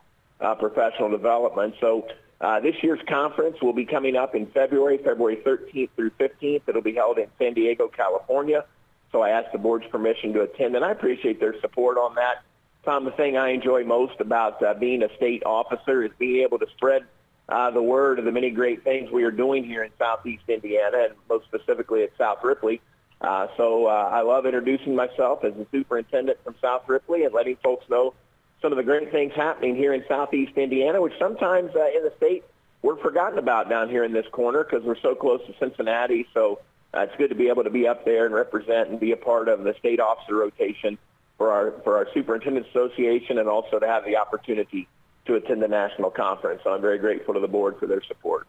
uh, 0.42 0.56
professional 0.56 1.10
development. 1.10 1.76
So 1.80 2.08
uh, 2.42 2.60
this 2.62 2.76
year's 2.82 3.02
conference 3.08 3.58
will 3.62 3.74
be 3.74 3.86
coming 3.86 4.16
up 4.16 4.34
in 4.34 4.46
February, 4.48 4.98
February 4.98 5.38
13th 5.38 5.90
through 5.96 6.12
15th. 6.12 6.62
It'll 6.68 6.82
be 6.82 6.94
held 6.94 7.18
in 7.18 7.28
San 7.38 7.54
Diego, 7.54 7.88
California. 7.88 8.66
So 9.12 9.22
I 9.22 9.32
asked 9.32 9.52
the 9.52 9.58
board's 9.58 9.88
permission 9.88 10.34
to 10.34 10.42
attend, 10.42 10.76
and 10.76 10.86
I 10.86 10.92
appreciate 10.92 11.40
their 11.40 11.60
support 11.60 11.98
on 11.98 12.16
that. 12.16 12.44
Tom, 12.86 13.04
the 13.04 13.12
thing 13.12 13.36
I 13.36 13.50
enjoy 13.50 13.84
most 13.84 14.22
about 14.22 14.64
uh, 14.64 14.74
being 14.74 15.04
a 15.04 15.14
state 15.18 15.44
officer 15.46 16.04
is 16.04 16.12
being 16.18 16.44
able 16.44 16.60
to 16.60 16.68
spread 16.78 17.04
uh, 17.50 17.72
the 17.72 17.82
word 17.82 18.20
of 18.20 18.26
the 18.26 18.32
many 18.32 18.52
great 18.52 18.84
things 18.84 19.12
we 19.12 19.24
are 19.24 19.32
doing 19.32 19.66
here 19.66 19.84
in 19.84 19.92
Southeast 19.98 20.44
Indiana, 20.48 21.08
and 21.10 21.14
most 21.28 21.46
specifically 21.46 22.04
at 22.04 22.12
South 22.18 22.38
Ripley. 22.44 22.80
Uh, 23.20 23.48
so 23.58 23.88
uh, 23.88 24.10
I 24.14 24.22
love 24.22 24.46
introducing 24.46 24.96
myself 24.96 25.44
as 25.44 25.54
the 25.56 25.68
superintendent 25.72 26.38
from 26.44 26.56
South 26.62 26.88
Ripley 26.88 27.26
and 27.26 27.34
letting 27.34 27.58
folks 27.58 27.90
know 27.90 28.14
some 28.62 28.72
of 28.72 28.78
the 28.78 28.84
great 28.84 29.12
things 29.12 29.34
happening 29.36 29.76
here 29.76 29.94
in 29.94 30.04
Southeast 30.08 30.54
Indiana, 30.58 31.02
which 31.02 31.14
sometimes 31.18 31.72
uh, 31.76 31.88
in 31.96 32.04
the 32.04 32.14
state 32.18 32.44
we're 32.82 32.98
forgotten 32.98 33.38
about 33.38 33.70
down 33.70 33.90
here 33.90 34.04
in 34.04 34.14
this 34.14 34.26
corner 34.32 34.64
because 34.64 34.86
we're 34.86 35.00
so 35.02 35.14
close 35.16 35.42
to 35.48 35.54
Cincinnati. 35.60 36.28
So 36.34 36.62
uh, 36.94 37.02
it's 37.02 37.16
good 37.18 37.30
to 37.30 37.36
be 37.36 37.50
able 37.50 37.64
to 37.64 37.70
be 37.70 37.88
up 37.88 38.06
there 38.06 38.26
and 38.26 38.34
represent 38.34 38.90
and 38.90 39.00
be 39.00 39.12
a 39.12 39.18
part 39.18 39.48
of 39.50 39.64
the 39.64 39.74
state 39.80 40.00
officer 40.00 40.36
rotation 40.36 40.98
for 41.38 41.52
our 41.52 41.72
for 41.84 41.98
our 41.98 42.08
superintendent 42.14 42.68
association, 42.68 43.38
and 43.38 43.48
also 43.48 43.80
to 43.80 43.88
have 43.88 44.06
the 44.06 44.18
opportunity 44.18 44.88
to 45.26 45.36
attend 45.36 45.62
the 45.62 45.68
national 45.68 46.10
conference. 46.10 46.62
So 46.64 46.72
I'm 46.72 46.82
very 46.82 46.98
grateful 46.98 47.34
to 47.34 47.40
the 47.40 47.48
board 47.48 47.78
for 47.80 47.86
their 47.86 48.04
support. 48.04 48.48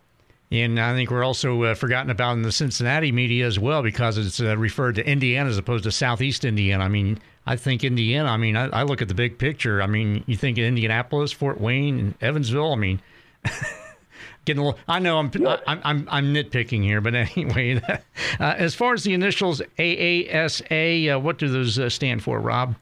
And 0.53 0.81
I 0.81 0.95
think 0.95 1.11
we're 1.11 1.23
also 1.23 1.63
uh, 1.63 1.75
forgotten 1.75 2.11
about 2.11 2.33
in 2.33 2.43
the 2.43 2.51
Cincinnati 2.51 3.13
media 3.13 3.47
as 3.47 3.59
well 3.59 3.83
because 3.83 4.19
it's 4.19 4.41
uh, 4.41 4.57
referred 4.57 4.97
to 4.97 5.07
Indiana 5.07 5.49
as 5.49 5.59
opposed 5.59 5.85
to 5.85 5.93
Southeast 5.93 6.45
Indiana. 6.45 6.83
I 6.83 6.89
mean, 6.89 7.21
I 7.47 7.57
think 7.57 7.85
Indiana. 7.85 8.29
I 8.29 8.37
mean, 8.37 8.57
I, 8.57 8.67
I, 8.67 8.83
look 8.83 9.03
at 9.03 9.09
the 9.09 9.15
big 9.15 9.39
picture. 9.39 9.83
I 9.83 9.87
mean, 9.87 10.25
you 10.27 10.37
think 10.37 10.59
Indianapolis, 10.59 11.33
Fort 11.33 11.61
Wayne, 11.61 11.99
and 11.99 12.15
Evansville. 12.21 12.73
I 12.73 12.77
mean, 12.77 13.01
getting 14.45 14.63
a 14.63 14.67
little. 14.67 14.81
I 14.87 14.99
know 14.99 15.19
I'm 15.19 15.31
yeah. 15.35 15.57
I, 15.67 15.73
am 15.73 15.81
I'm 15.85 16.09
I'm 16.11 16.35
nitpicking 16.35 16.83
here, 16.83 17.01
but 17.01 17.15
anyway, 17.37 17.81
uh, 17.89 17.99
as 18.41 18.75
far 18.75 18.95
as 18.95 19.05
the 19.05 19.15
initials 19.15 19.63
AASA, 19.79 21.15
uh, 21.15 21.21
what 21.21 21.39
do 21.39 21.49
those 21.49 21.79
uh, 21.79 21.89
stand 21.89 22.23
for, 22.23 22.39
Rob? 22.39 22.75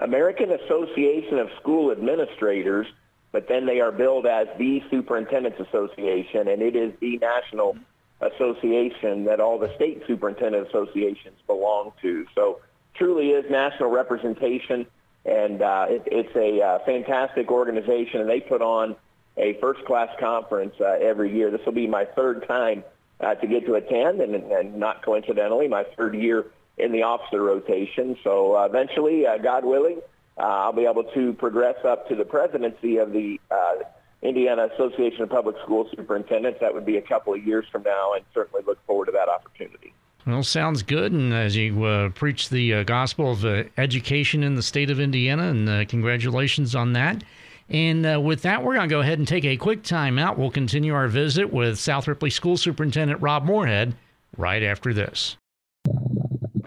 American 0.00 0.50
Association 0.50 1.38
of 1.38 1.48
School 1.60 1.92
Administrators, 1.92 2.86
but 3.32 3.48
then 3.48 3.66
they 3.66 3.80
are 3.80 3.92
billed 3.92 4.26
as 4.26 4.48
the 4.58 4.82
Superintendents 4.90 5.60
Association, 5.60 6.48
and 6.48 6.62
it 6.62 6.74
is 6.74 6.92
the 7.00 7.18
national 7.18 7.76
association 8.20 9.24
that 9.24 9.40
all 9.40 9.58
the 9.58 9.74
state 9.76 10.02
superintendent 10.06 10.68
associations 10.68 11.38
belong 11.46 11.92
to. 12.02 12.26
So 12.34 12.60
truly 13.00 13.30
is 13.30 13.50
national 13.50 13.88
representation, 13.88 14.86
and 15.24 15.62
uh, 15.62 15.86
it, 15.88 16.02
it's 16.06 16.36
a 16.36 16.62
uh, 16.62 16.78
fantastic 16.84 17.50
organization, 17.50 18.20
and 18.20 18.28
they 18.28 18.40
put 18.40 18.60
on 18.60 18.94
a 19.36 19.54
first-class 19.54 20.10
conference 20.20 20.74
uh, 20.80 20.98
every 21.00 21.34
year. 21.34 21.50
This 21.50 21.64
will 21.64 21.72
be 21.72 21.86
my 21.86 22.04
third 22.04 22.46
time 22.46 22.84
uh, 23.20 23.34
to 23.36 23.46
get 23.46 23.64
to 23.66 23.74
attend, 23.74 24.20
and, 24.20 24.34
and 24.34 24.76
not 24.76 25.02
coincidentally, 25.02 25.66
my 25.66 25.84
third 25.96 26.14
year 26.14 26.46
in 26.76 26.92
the 26.92 27.02
officer 27.02 27.42
rotation. 27.42 28.16
So 28.22 28.56
uh, 28.56 28.66
eventually, 28.66 29.26
uh, 29.26 29.38
God 29.38 29.64
willing, 29.64 30.00
uh, 30.38 30.42
I'll 30.42 30.72
be 30.72 30.86
able 30.86 31.04
to 31.04 31.32
progress 31.34 31.76
up 31.84 32.08
to 32.08 32.14
the 32.14 32.24
presidency 32.24 32.98
of 32.98 33.12
the 33.12 33.40
uh, 33.50 33.76
Indiana 34.22 34.68
Association 34.74 35.22
of 35.22 35.30
Public 35.30 35.56
School 35.64 35.88
Superintendents. 35.96 36.60
That 36.60 36.74
would 36.74 36.86
be 36.86 36.98
a 36.98 37.02
couple 37.02 37.32
of 37.32 37.46
years 37.46 37.64
from 37.72 37.82
now, 37.82 38.12
and 38.14 38.24
certainly 38.34 38.62
look 38.66 38.84
forward 38.86 39.06
to 39.06 39.12
that 39.12 39.28
opportunity. 39.28 39.94
Well, 40.30 40.44
sounds 40.44 40.82
good. 40.82 41.12
And 41.12 41.34
as 41.34 41.56
you 41.56 41.84
uh, 41.84 42.08
preach 42.10 42.48
the 42.48 42.74
uh, 42.74 42.82
gospel 42.84 43.32
of 43.32 43.44
uh, 43.44 43.64
education 43.76 44.42
in 44.42 44.54
the 44.54 44.62
state 44.62 44.88
of 44.88 45.00
Indiana, 45.00 45.48
and 45.48 45.68
uh, 45.68 45.84
congratulations 45.86 46.74
on 46.74 46.92
that. 46.94 47.22
And 47.68 48.06
uh, 48.06 48.20
with 48.20 48.42
that, 48.42 48.62
we're 48.64 48.74
going 48.74 48.88
to 48.88 48.92
go 48.94 49.00
ahead 49.00 49.18
and 49.18 49.28
take 49.28 49.44
a 49.44 49.56
quick 49.56 49.82
time 49.82 50.18
out. 50.18 50.38
We'll 50.38 50.50
continue 50.50 50.94
our 50.94 51.08
visit 51.08 51.52
with 51.52 51.78
South 51.78 52.08
Ripley 52.08 52.30
School 52.30 52.56
Superintendent 52.56 53.20
Rob 53.20 53.44
Moorhead 53.44 53.94
right 54.36 54.62
after 54.62 54.94
this. 54.94 55.36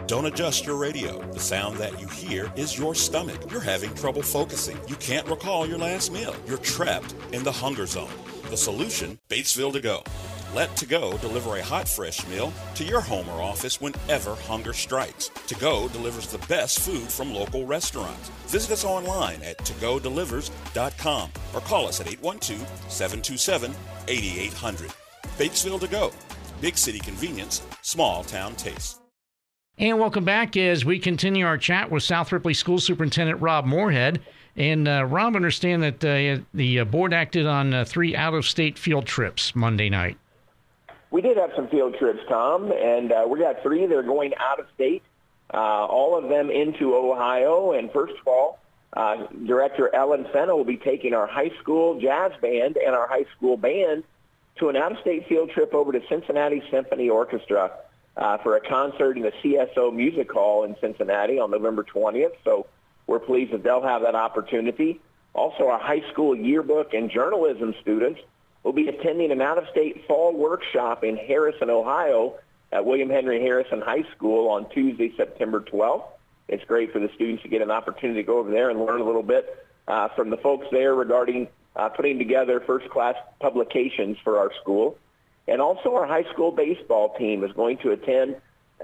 Don't 0.06 0.26
adjust 0.26 0.66
your 0.66 0.78
radio. 0.78 1.22
The 1.32 1.40
sound 1.40 1.78
that 1.78 2.00
you 2.00 2.08
hear 2.08 2.52
is 2.56 2.78
your 2.78 2.94
stomach. 2.94 3.50
You're 3.50 3.62
having 3.62 3.94
trouble 3.96 4.22
focusing. 4.22 4.78
You 4.88 4.96
can't 4.98 5.28
recall 5.28 5.66
your 5.66 5.78
last 5.78 6.12
meal. 6.12 6.36
You're 6.46 6.58
trapped 6.58 7.16
in 7.32 7.44
the 7.44 7.52
hunger 7.52 7.86
zone. 7.86 8.12
The 8.50 8.58
solution 8.58 9.18
Batesville 9.30 9.74
to 9.74 9.80
go. 9.80 10.04
Let 10.54 10.76
To 10.78 10.86
Go 10.86 11.18
deliver 11.18 11.58
a 11.58 11.64
hot, 11.64 11.88
fresh 11.88 12.28
meal 12.28 12.54
to 12.76 12.84
your 12.84 13.02
home 13.02 13.28
or 13.28 13.42
office 13.42 13.82
whenever 13.82 14.36
hunger 14.36 14.72
strikes. 14.72 15.30
To 15.48 15.56
Go 15.56 15.88
delivers 15.88 16.28
the 16.28 16.38
best 16.48 16.80
food 16.80 17.12
from 17.12 17.34
local 17.34 17.66
restaurants. 17.66 18.30
Visit 18.48 18.72
us 18.74 18.86
online 18.86 19.42
at 19.42 19.58
togodelivers.com 19.60 21.30
or 21.56 21.62
call 21.62 21.88
us 21.88 22.00
at 22.00 22.08
812 22.08 22.60
727 22.88 23.74
8800. 24.08 24.92
Batesville 25.38 25.80
To 25.80 25.88
Go. 25.88 26.12
Big 26.62 26.78
city 26.78 27.00
convenience, 27.00 27.64
small 27.82 28.24
town 28.24 28.56
taste. 28.56 29.00
And 29.80 30.00
welcome 30.00 30.24
back 30.24 30.56
as 30.56 30.86
we 30.86 31.00
continue 31.00 31.48
our 31.48 31.58
chat 31.58 31.90
with 31.90 32.04
South 32.04 32.32
Ripley 32.32 32.54
School 32.54 32.80
Superintendent 32.80 33.42
Rob 33.42 33.66
Moorhead. 33.66 34.22
And 34.56 34.88
uh, 34.88 35.06
Rob, 35.06 35.36
understand 35.36 35.82
that 35.82 36.06
uh, 36.06 36.44
the 36.54 36.82
uh, 36.82 36.86
board 36.86 37.12
acted 37.12 37.48
on 37.48 37.74
uh, 37.74 37.86
three 37.86 38.16
out-of-state 38.16 38.78
field 38.78 39.08
trips 39.08 39.56
Monday 39.56 39.90
night. 39.90 40.20
We 41.14 41.22
did 41.22 41.38
have 41.38 41.52
some 41.56 41.68
field 41.68 41.96
trips, 42.00 42.22
Tom, 42.28 42.72
and 42.72 43.12
uh, 43.12 43.28
we 43.30 43.38
got 43.38 43.62
three 43.62 43.86
They're 43.86 44.02
going 44.02 44.34
out 44.40 44.60
of 44.60 44.66
state, 44.74 45.04
uh, 45.54 45.58
all 45.58 46.18
of 46.18 46.28
them 46.28 46.50
into 46.50 46.96
Ohio. 46.96 47.74
And 47.74 47.92
first 47.92 48.16
of 48.20 48.28
all, 48.28 48.58
uh, 48.94 49.28
Director 49.46 49.94
Ellen 49.94 50.26
Fenna 50.34 50.58
will 50.58 50.66
be 50.66 50.78
taking 50.78 51.14
our 51.14 51.28
high 51.28 51.52
school 51.62 52.02
jazz 52.02 52.32
band 52.42 52.78
and 52.78 52.96
our 52.96 53.08
high 53.08 53.26
school 53.38 53.58
band 53.58 54.04
to 54.58 54.70
an 54.70 54.76
out-of-state 54.76 55.28
field 55.28 55.52
trip 55.52 55.76
over 55.76 55.92
to 55.92 56.02
Cincinnati 56.10 56.64
Symphony 56.72 57.10
Orchestra 57.10 57.72
uh, 58.18 58.40
for 58.40 58.56
a 58.58 58.62
concert 58.68 59.16
in 59.16 59.22
the 59.22 59.34
CSO 59.44 59.94
Music 59.94 60.32
Hall 60.32 60.64
in 60.64 60.76
Cincinnati 60.82 61.38
on 61.38 61.52
November 61.52 61.84
20th. 61.84 62.34
So 62.44 62.66
we're 63.06 63.20
pleased 63.20 63.54
that 63.54 63.62
they'll 63.62 63.84
have 63.84 64.02
that 64.02 64.16
opportunity. 64.16 65.00
Also, 65.36 65.68
our 65.68 65.80
high 65.80 66.02
school 66.12 66.36
yearbook 66.36 66.96
and 66.96 67.12
journalism 67.12 67.76
students 67.82 68.20
will 68.64 68.74
be 68.74 68.88
attending 68.88 69.32
an 69.32 69.42
out-of-state 69.42 70.06
fall 70.08 70.34
workshop 70.34 71.04
in 71.04 71.18
Harrison, 71.18 71.70
Ohio 71.70 72.36
at 72.72 72.86
William 72.86 73.10
Henry 73.10 73.42
Harrison 73.42 73.82
High 73.82 74.04
School 74.16 74.50
on 74.50 74.70
Tuesday, 74.70 75.14
September 75.16 75.60
12th. 75.60 76.06
It's 76.48 76.64
great 76.66 76.92
for 76.92 77.00
the 77.00 77.10
students 77.16 77.44
to 77.44 77.50
get 77.50 77.62
an 77.62 77.72
opportunity 77.72 78.22
to 78.22 78.26
go 78.26 78.40
over 78.40 78.50
there 78.50 78.70
and 78.70 78.80
learn 78.80 79.02
a 79.02 79.04
little 79.04 79.24
bit 79.24 79.66
uh, 79.88 80.10
from 80.10 80.30
the 80.30 80.38
folks 80.38 80.68
there 80.72 80.96
regarding 80.96 81.48
uh, 81.76 81.90
putting 81.90 82.18
together 82.18 82.60
first-class 82.60 83.16
publications 83.40 84.18
for 84.24 84.38
our 84.38 84.52
school. 84.62 84.98
And 85.48 85.60
also 85.62 85.96
our 85.96 86.06
high 86.06 86.32
school 86.32 86.52
baseball 86.52 87.16
team 87.18 87.44
is 87.44 87.52
going 87.54 87.78
to 87.80 87.92
attend 87.92 88.38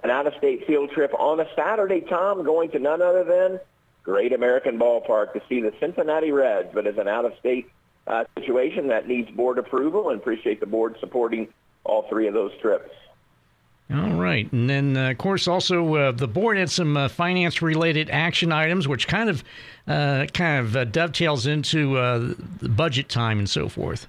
an 0.03 0.09
out-of-state 0.09 0.65
field 0.65 0.91
trip 0.91 1.13
on 1.17 1.39
a 1.39 1.45
Saturday, 1.55 2.01
Tom, 2.01 2.43
going 2.43 2.71
to 2.71 2.79
none 2.79 3.01
other 3.01 3.23
than 3.23 3.59
Great 4.03 4.33
American 4.33 4.79
Ballpark 4.79 5.33
to 5.33 5.41
see 5.47 5.61
the 5.61 5.73
Cincinnati 5.79 6.31
Reds, 6.31 6.69
but 6.73 6.87
as 6.87 6.97
an 6.97 7.07
out-of-state 7.07 7.69
uh, 8.09 8.25
situation 8.37 8.87
that 8.87 9.07
needs 9.07 9.29
board 9.31 9.57
approval 9.57 10.09
and 10.09 10.19
appreciate 10.19 10.59
the 10.59 10.65
board 10.65 10.95
supporting 10.99 11.47
all 11.83 12.07
three 12.09 12.27
of 12.27 12.33
those 12.33 12.51
trips. 12.59 12.89
All 13.91 14.11
right. 14.11 14.51
And 14.51 14.69
then, 14.69 14.97
uh, 14.97 15.11
of 15.11 15.17
course, 15.17 15.47
also 15.47 15.95
uh, 15.95 16.11
the 16.11 16.27
board 16.27 16.57
had 16.57 16.69
some 16.69 16.95
uh, 16.95 17.07
finance 17.07 17.61
related 17.61 18.09
action 18.11 18.51
items, 18.51 18.87
which 18.87 19.07
kind 19.07 19.29
of 19.29 19.43
uh, 19.87 20.27
kind 20.33 20.65
of 20.65 20.75
uh, 20.75 20.83
dovetails 20.85 21.47
into 21.47 21.97
uh, 21.97 22.33
the 22.59 22.69
budget 22.69 23.09
time 23.09 23.39
and 23.39 23.49
so 23.49 23.67
forth. 23.67 24.07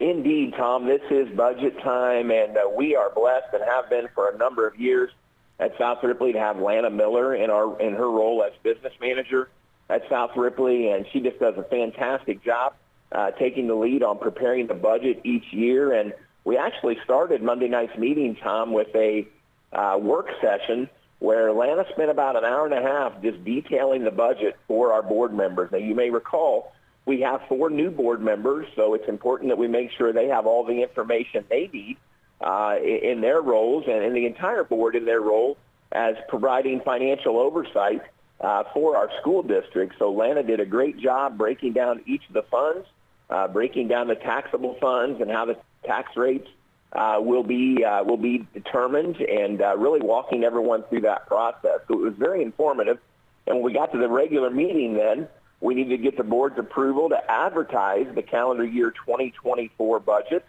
Indeed, 0.00 0.54
Tom. 0.56 0.86
This 0.86 1.02
is 1.10 1.28
budget 1.36 1.78
time, 1.82 2.30
and 2.30 2.56
we 2.76 2.96
are 2.96 3.10
blessed 3.10 3.48
and 3.52 3.62
have 3.64 3.90
been 3.90 4.08
for 4.14 4.30
a 4.30 4.36
number 4.36 4.66
of 4.66 4.78
years 4.78 5.10
at 5.58 5.76
South 5.78 6.02
Ripley 6.02 6.32
to 6.32 6.38
have 6.38 6.58
Lana 6.58 6.90
Miller 6.90 7.34
in 7.34 7.50
our 7.50 7.80
in 7.80 7.94
her 7.94 8.10
role 8.10 8.42
as 8.42 8.52
business 8.62 8.92
manager 9.00 9.48
at 9.88 10.02
South 10.08 10.36
Ripley, 10.36 10.90
and 10.90 11.06
she 11.12 11.20
just 11.20 11.38
does 11.38 11.56
a 11.56 11.62
fantastic 11.62 12.42
job 12.44 12.74
uh, 13.12 13.30
taking 13.32 13.66
the 13.68 13.74
lead 13.74 14.02
on 14.02 14.18
preparing 14.18 14.66
the 14.66 14.74
budget 14.74 15.20
each 15.24 15.52
year. 15.52 15.92
And 15.92 16.12
we 16.44 16.56
actually 16.56 16.98
started 17.04 17.42
Monday 17.42 17.68
night's 17.68 17.96
meeting, 17.96 18.36
Tom, 18.36 18.72
with 18.72 18.88
a 18.94 19.26
uh, 19.72 19.98
work 20.00 20.28
session 20.40 20.88
where 21.18 21.52
Lana 21.52 21.84
spent 21.92 22.10
about 22.10 22.36
an 22.36 22.44
hour 22.44 22.66
and 22.66 22.74
a 22.74 22.82
half 22.82 23.22
just 23.22 23.42
detailing 23.44 24.04
the 24.04 24.10
budget 24.10 24.56
for 24.68 24.92
our 24.92 25.02
board 25.02 25.32
members. 25.32 25.70
Now, 25.72 25.78
you 25.78 25.94
may 25.94 26.10
recall 26.10 26.72
we 27.06 27.20
have 27.20 27.40
four 27.48 27.70
new 27.70 27.90
board 27.90 28.20
members, 28.20 28.66
so 28.74 28.94
it's 28.94 29.08
important 29.08 29.48
that 29.50 29.56
we 29.56 29.68
make 29.68 29.92
sure 29.92 30.12
they 30.12 30.28
have 30.28 30.46
all 30.46 30.64
the 30.64 30.82
information 30.82 31.44
they 31.48 31.70
need 31.72 31.96
uh, 32.40 32.76
in 32.82 33.20
their 33.20 33.40
roles 33.40 33.84
and 33.86 34.04
in 34.04 34.12
the 34.12 34.26
entire 34.26 34.64
board 34.64 34.94
in 34.94 35.04
their 35.04 35.20
role 35.20 35.56
as 35.92 36.16
providing 36.28 36.80
financial 36.80 37.38
oversight 37.38 38.02
uh, 38.40 38.64
for 38.74 38.96
our 38.96 39.10
school 39.20 39.42
district. 39.42 39.94
So 39.98 40.12
Lana 40.12 40.42
did 40.42 40.60
a 40.60 40.66
great 40.66 40.98
job 40.98 41.38
breaking 41.38 41.72
down 41.72 42.02
each 42.06 42.22
of 42.28 42.34
the 42.34 42.42
funds, 42.42 42.86
uh, 43.30 43.48
breaking 43.48 43.88
down 43.88 44.08
the 44.08 44.14
taxable 44.14 44.76
funds 44.80 45.20
and 45.20 45.30
how 45.30 45.46
the 45.46 45.56
tax 45.84 46.16
rates 46.16 46.48
uh, 46.92 47.18
will 47.20 47.42
be 47.42 47.84
uh, 47.84 48.02
will 48.04 48.16
be 48.16 48.46
determined, 48.54 49.16
and 49.16 49.60
uh, 49.60 49.76
really 49.76 50.00
walking 50.00 50.44
everyone 50.44 50.82
through 50.84 51.02
that 51.02 51.26
process. 51.26 51.80
So 51.88 51.94
it 51.94 52.00
was 52.00 52.14
very 52.16 52.42
informative. 52.42 52.98
And 53.46 53.56
when 53.56 53.64
we 53.64 53.72
got 53.72 53.92
to 53.92 53.98
the 53.98 54.08
regular 54.08 54.50
meeting, 54.50 54.94
then 54.94 55.28
we 55.60 55.74
needed 55.74 55.96
to 55.96 56.02
get 56.02 56.16
the 56.16 56.24
board's 56.24 56.58
approval 56.58 57.08
to 57.10 57.30
advertise 57.30 58.06
the 58.14 58.22
calendar 58.22 58.64
year 58.64 58.90
2024 58.90 60.00
budgets, 60.00 60.46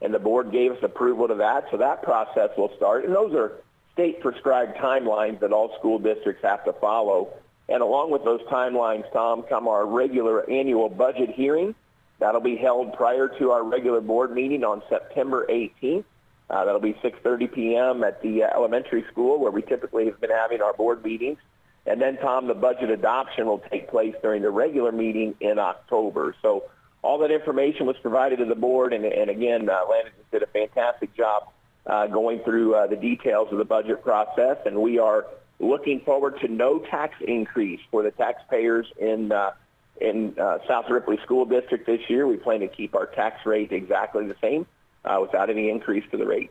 and 0.00 0.12
the 0.12 0.18
board 0.18 0.52
gave 0.52 0.72
us 0.72 0.78
approval 0.82 1.28
to 1.28 1.36
that. 1.36 1.64
So 1.70 1.78
that 1.78 2.02
process 2.02 2.50
will 2.56 2.72
start, 2.76 3.04
and 3.04 3.14
those 3.14 3.34
are 3.34 3.52
state 3.98 4.20
prescribed 4.20 4.76
timelines 4.76 5.40
that 5.40 5.52
all 5.52 5.74
school 5.76 5.98
districts 5.98 6.44
have 6.44 6.64
to 6.64 6.72
follow. 6.74 7.34
And 7.68 7.82
along 7.82 8.12
with 8.12 8.22
those 8.22 8.40
timelines, 8.42 9.12
Tom, 9.12 9.42
come 9.42 9.66
our 9.66 9.84
regular 9.84 10.48
annual 10.48 10.88
budget 10.88 11.30
hearing. 11.30 11.74
That'll 12.20 12.40
be 12.40 12.54
held 12.54 12.92
prior 12.92 13.26
to 13.40 13.50
our 13.50 13.64
regular 13.64 14.00
board 14.00 14.32
meeting 14.32 14.62
on 14.62 14.84
September 14.88 15.46
18th. 15.50 16.04
Uh, 16.48 16.64
that'll 16.64 16.80
be 16.80 16.94
6.30 16.94 17.52
p.m. 17.52 18.04
at 18.04 18.22
the 18.22 18.44
uh, 18.44 18.50
elementary 18.54 19.04
school 19.10 19.40
where 19.40 19.50
we 19.50 19.62
typically 19.62 20.06
have 20.06 20.20
been 20.20 20.30
having 20.30 20.62
our 20.62 20.72
board 20.72 21.04
meetings. 21.04 21.38
And 21.84 22.00
then, 22.00 22.18
Tom, 22.18 22.46
the 22.46 22.54
budget 22.54 22.90
adoption 22.90 23.46
will 23.46 23.62
take 23.70 23.90
place 23.90 24.14
during 24.22 24.42
the 24.42 24.50
regular 24.50 24.92
meeting 24.92 25.34
in 25.40 25.58
October. 25.58 26.36
So 26.40 26.64
all 27.02 27.18
that 27.18 27.32
information 27.32 27.86
was 27.86 27.96
provided 28.00 28.38
to 28.38 28.44
the 28.44 28.54
board. 28.54 28.92
And, 28.92 29.04
and 29.04 29.28
again, 29.28 29.68
uh, 29.68 29.80
Lana 29.90 30.10
just 30.16 30.30
did 30.30 30.42
a 30.44 30.46
fantastic 30.46 31.14
job 31.16 31.48
uh, 31.88 32.06
going 32.06 32.40
through 32.40 32.74
uh, 32.74 32.86
the 32.86 32.96
details 32.96 33.48
of 33.50 33.58
the 33.58 33.64
budget 33.64 34.02
process, 34.02 34.58
and 34.66 34.76
we 34.80 34.98
are 34.98 35.26
looking 35.58 36.00
forward 36.00 36.38
to 36.40 36.48
no 36.48 36.78
tax 36.78 37.14
increase 37.26 37.80
for 37.90 38.02
the 38.02 38.10
taxpayers 38.12 38.86
in 38.98 39.32
uh, 39.32 39.52
in 40.00 40.38
uh, 40.38 40.58
South 40.68 40.88
Ripley 40.88 41.18
School 41.24 41.44
District 41.44 41.86
this 41.86 42.00
year. 42.08 42.26
We 42.26 42.36
plan 42.36 42.60
to 42.60 42.68
keep 42.68 42.94
our 42.94 43.06
tax 43.06 43.44
rate 43.44 43.72
exactly 43.72 44.26
the 44.26 44.36
same 44.40 44.66
uh, 45.04 45.18
without 45.20 45.50
any 45.50 45.70
increase 45.70 46.04
to 46.12 46.16
the 46.16 46.26
rate. 46.26 46.50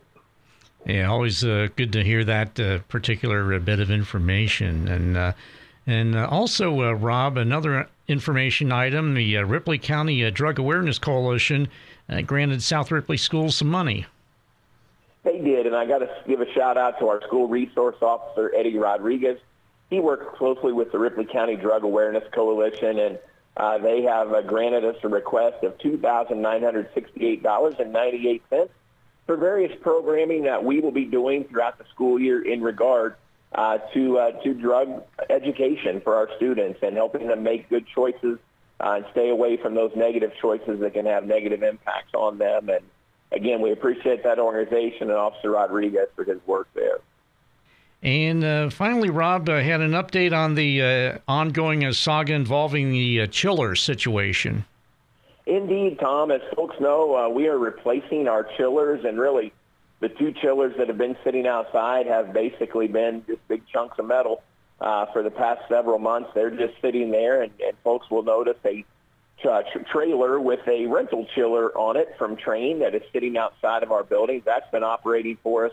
Yeah, 0.84 1.08
always 1.08 1.44
uh, 1.44 1.68
good 1.76 1.92
to 1.94 2.04
hear 2.04 2.24
that 2.24 2.58
uh, 2.58 2.78
particular 2.88 3.54
uh, 3.54 3.58
bit 3.58 3.80
of 3.80 3.90
information, 3.90 4.88
and 4.88 5.16
uh, 5.16 5.32
and 5.86 6.14
uh, 6.14 6.28
also, 6.30 6.82
uh, 6.82 6.92
Rob, 6.92 7.36
another 7.36 7.88
information 8.08 8.72
item: 8.72 9.14
the 9.14 9.36
Ripley 9.38 9.78
County 9.78 10.28
Drug 10.30 10.58
Awareness 10.58 10.98
Coalition 10.98 11.68
granted 12.26 12.62
South 12.62 12.90
Ripley 12.90 13.16
Schools 13.16 13.56
some 13.56 13.68
money. 13.68 14.06
They 15.28 15.40
did, 15.40 15.66
and 15.66 15.74
I 15.76 15.84
got 15.84 15.98
to 15.98 16.08
give 16.26 16.40
a 16.40 16.50
shout 16.54 16.78
out 16.78 16.98
to 17.00 17.08
our 17.08 17.20
school 17.26 17.48
resource 17.48 17.96
officer, 18.00 18.50
Eddie 18.56 18.78
Rodriguez. 18.78 19.38
He 19.90 20.00
works 20.00 20.24
closely 20.38 20.72
with 20.72 20.90
the 20.90 20.98
Ripley 20.98 21.26
County 21.26 21.54
Drug 21.54 21.84
Awareness 21.84 22.24
Coalition, 22.32 22.98
and 22.98 23.18
uh, 23.54 23.76
they 23.76 24.04
have 24.04 24.32
uh, 24.32 24.40
granted 24.40 24.86
us 24.86 24.96
a 25.02 25.08
request 25.08 25.62
of 25.64 25.76
$2,968.98 25.78 28.70
for 29.26 29.36
various 29.36 29.78
programming 29.82 30.44
that 30.44 30.64
we 30.64 30.80
will 30.80 30.92
be 30.92 31.04
doing 31.04 31.44
throughout 31.44 31.76
the 31.76 31.84
school 31.92 32.18
year 32.18 32.42
in 32.42 32.62
regard 32.62 33.16
uh, 33.54 33.76
to 33.92 34.18
uh, 34.18 34.30
to 34.42 34.54
drug 34.54 35.02
education 35.28 36.00
for 36.00 36.14
our 36.14 36.30
students 36.36 36.78
and 36.82 36.96
helping 36.96 37.26
them 37.26 37.42
make 37.42 37.68
good 37.68 37.84
choices 37.94 38.38
uh, 38.80 38.92
and 38.92 39.04
stay 39.10 39.28
away 39.28 39.58
from 39.58 39.74
those 39.74 39.90
negative 39.94 40.32
choices 40.40 40.80
that 40.80 40.94
can 40.94 41.04
have 41.04 41.26
negative 41.26 41.62
impacts 41.62 42.14
on 42.14 42.38
them. 42.38 42.70
And 42.70 42.82
again, 43.32 43.60
we 43.60 43.72
appreciate 43.72 44.22
that 44.24 44.38
organization 44.38 45.10
and 45.10 45.18
Officer 45.18 45.50
Rodriguez 45.50 46.08
for 46.14 46.24
his 46.24 46.38
work 46.46 46.68
there. 46.74 46.98
And 48.02 48.44
uh, 48.44 48.70
finally, 48.70 49.10
Rob 49.10 49.48
uh, 49.48 49.60
had 49.60 49.80
an 49.80 49.90
update 49.92 50.32
on 50.32 50.54
the 50.54 50.82
uh, 50.82 51.18
ongoing 51.26 51.84
uh, 51.84 51.92
saga 51.92 52.32
involving 52.32 52.92
the 52.92 53.22
uh, 53.22 53.26
chiller 53.26 53.74
situation. 53.74 54.64
Indeed, 55.46 55.98
Tom. 55.98 56.30
As 56.30 56.42
folks 56.54 56.76
know, 56.78 57.16
uh, 57.16 57.28
we 57.28 57.48
are 57.48 57.58
replacing 57.58 58.28
our 58.28 58.44
chillers, 58.56 59.04
and 59.04 59.18
really, 59.18 59.52
the 60.00 60.10
two 60.10 60.32
chillers 60.32 60.76
that 60.78 60.86
have 60.88 60.98
been 60.98 61.16
sitting 61.24 61.46
outside 61.46 62.06
have 62.06 62.32
basically 62.32 62.86
been 62.86 63.24
just 63.26 63.46
big 63.48 63.66
chunks 63.66 63.98
of 63.98 64.06
metal 64.06 64.42
for 64.78 65.22
the 65.24 65.30
past 65.30 65.62
several 65.68 65.98
months. 65.98 66.30
They're 66.34 66.50
just 66.50 66.74
sitting 66.80 67.10
there, 67.10 67.42
and, 67.42 67.50
and 67.66 67.76
folks 67.82 68.08
will 68.10 68.22
notice 68.22 68.58
a 68.64 68.84
tra- 69.42 69.64
trailer 69.92 70.40
with 70.40 70.66
a 70.66 70.86
rental 70.86 71.26
chiller 71.34 71.76
on 71.76 71.96
it 71.96 72.14
from 72.18 72.36
Trane 72.36 72.80
that 72.80 72.94
is 72.94 73.02
sitting 73.12 73.36
outside 73.36 73.82
of 73.82 73.92
our 73.92 74.04
building. 74.04 74.42
That's 74.44 74.70
been 74.70 74.84
operating 74.84 75.38
for 75.42 75.66
us 75.66 75.72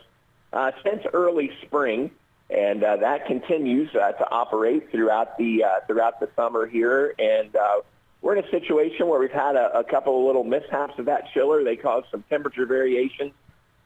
uh, 0.53 0.71
since 0.83 1.03
early 1.13 1.51
spring, 1.63 2.11
and 2.49 2.83
uh, 2.83 2.97
that 2.97 3.25
continues 3.27 3.89
uh, 3.95 4.11
to 4.13 4.29
operate 4.29 4.91
throughout 4.91 5.37
the 5.37 5.63
uh, 5.63 5.79
throughout 5.87 6.19
the 6.19 6.29
summer 6.35 6.65
here. 6.65 7.13
And 7.19 7.55
uh, 7.55 7.81
we're 8.21 8.35
in 8.35 8.45
a 8.45 8.49
situation 8.49 9.07
where 9.07 9.19
we've 9.19 9.31
had 9.31 9.55
a, 9.55 9.79
a 9.79 9.83
couple 9.83 10.19
of 10.19 10.25
little 10.25 10.43
mishaps 10.43 10.97
of 10.97 11.05
that 11.05 11.31
chiller. 11.33 11.63
They 11.63 11.75
caused 11.75 12.07
some 12.11 12.23
temperature 12.29 12.65
variations 12.65 13.33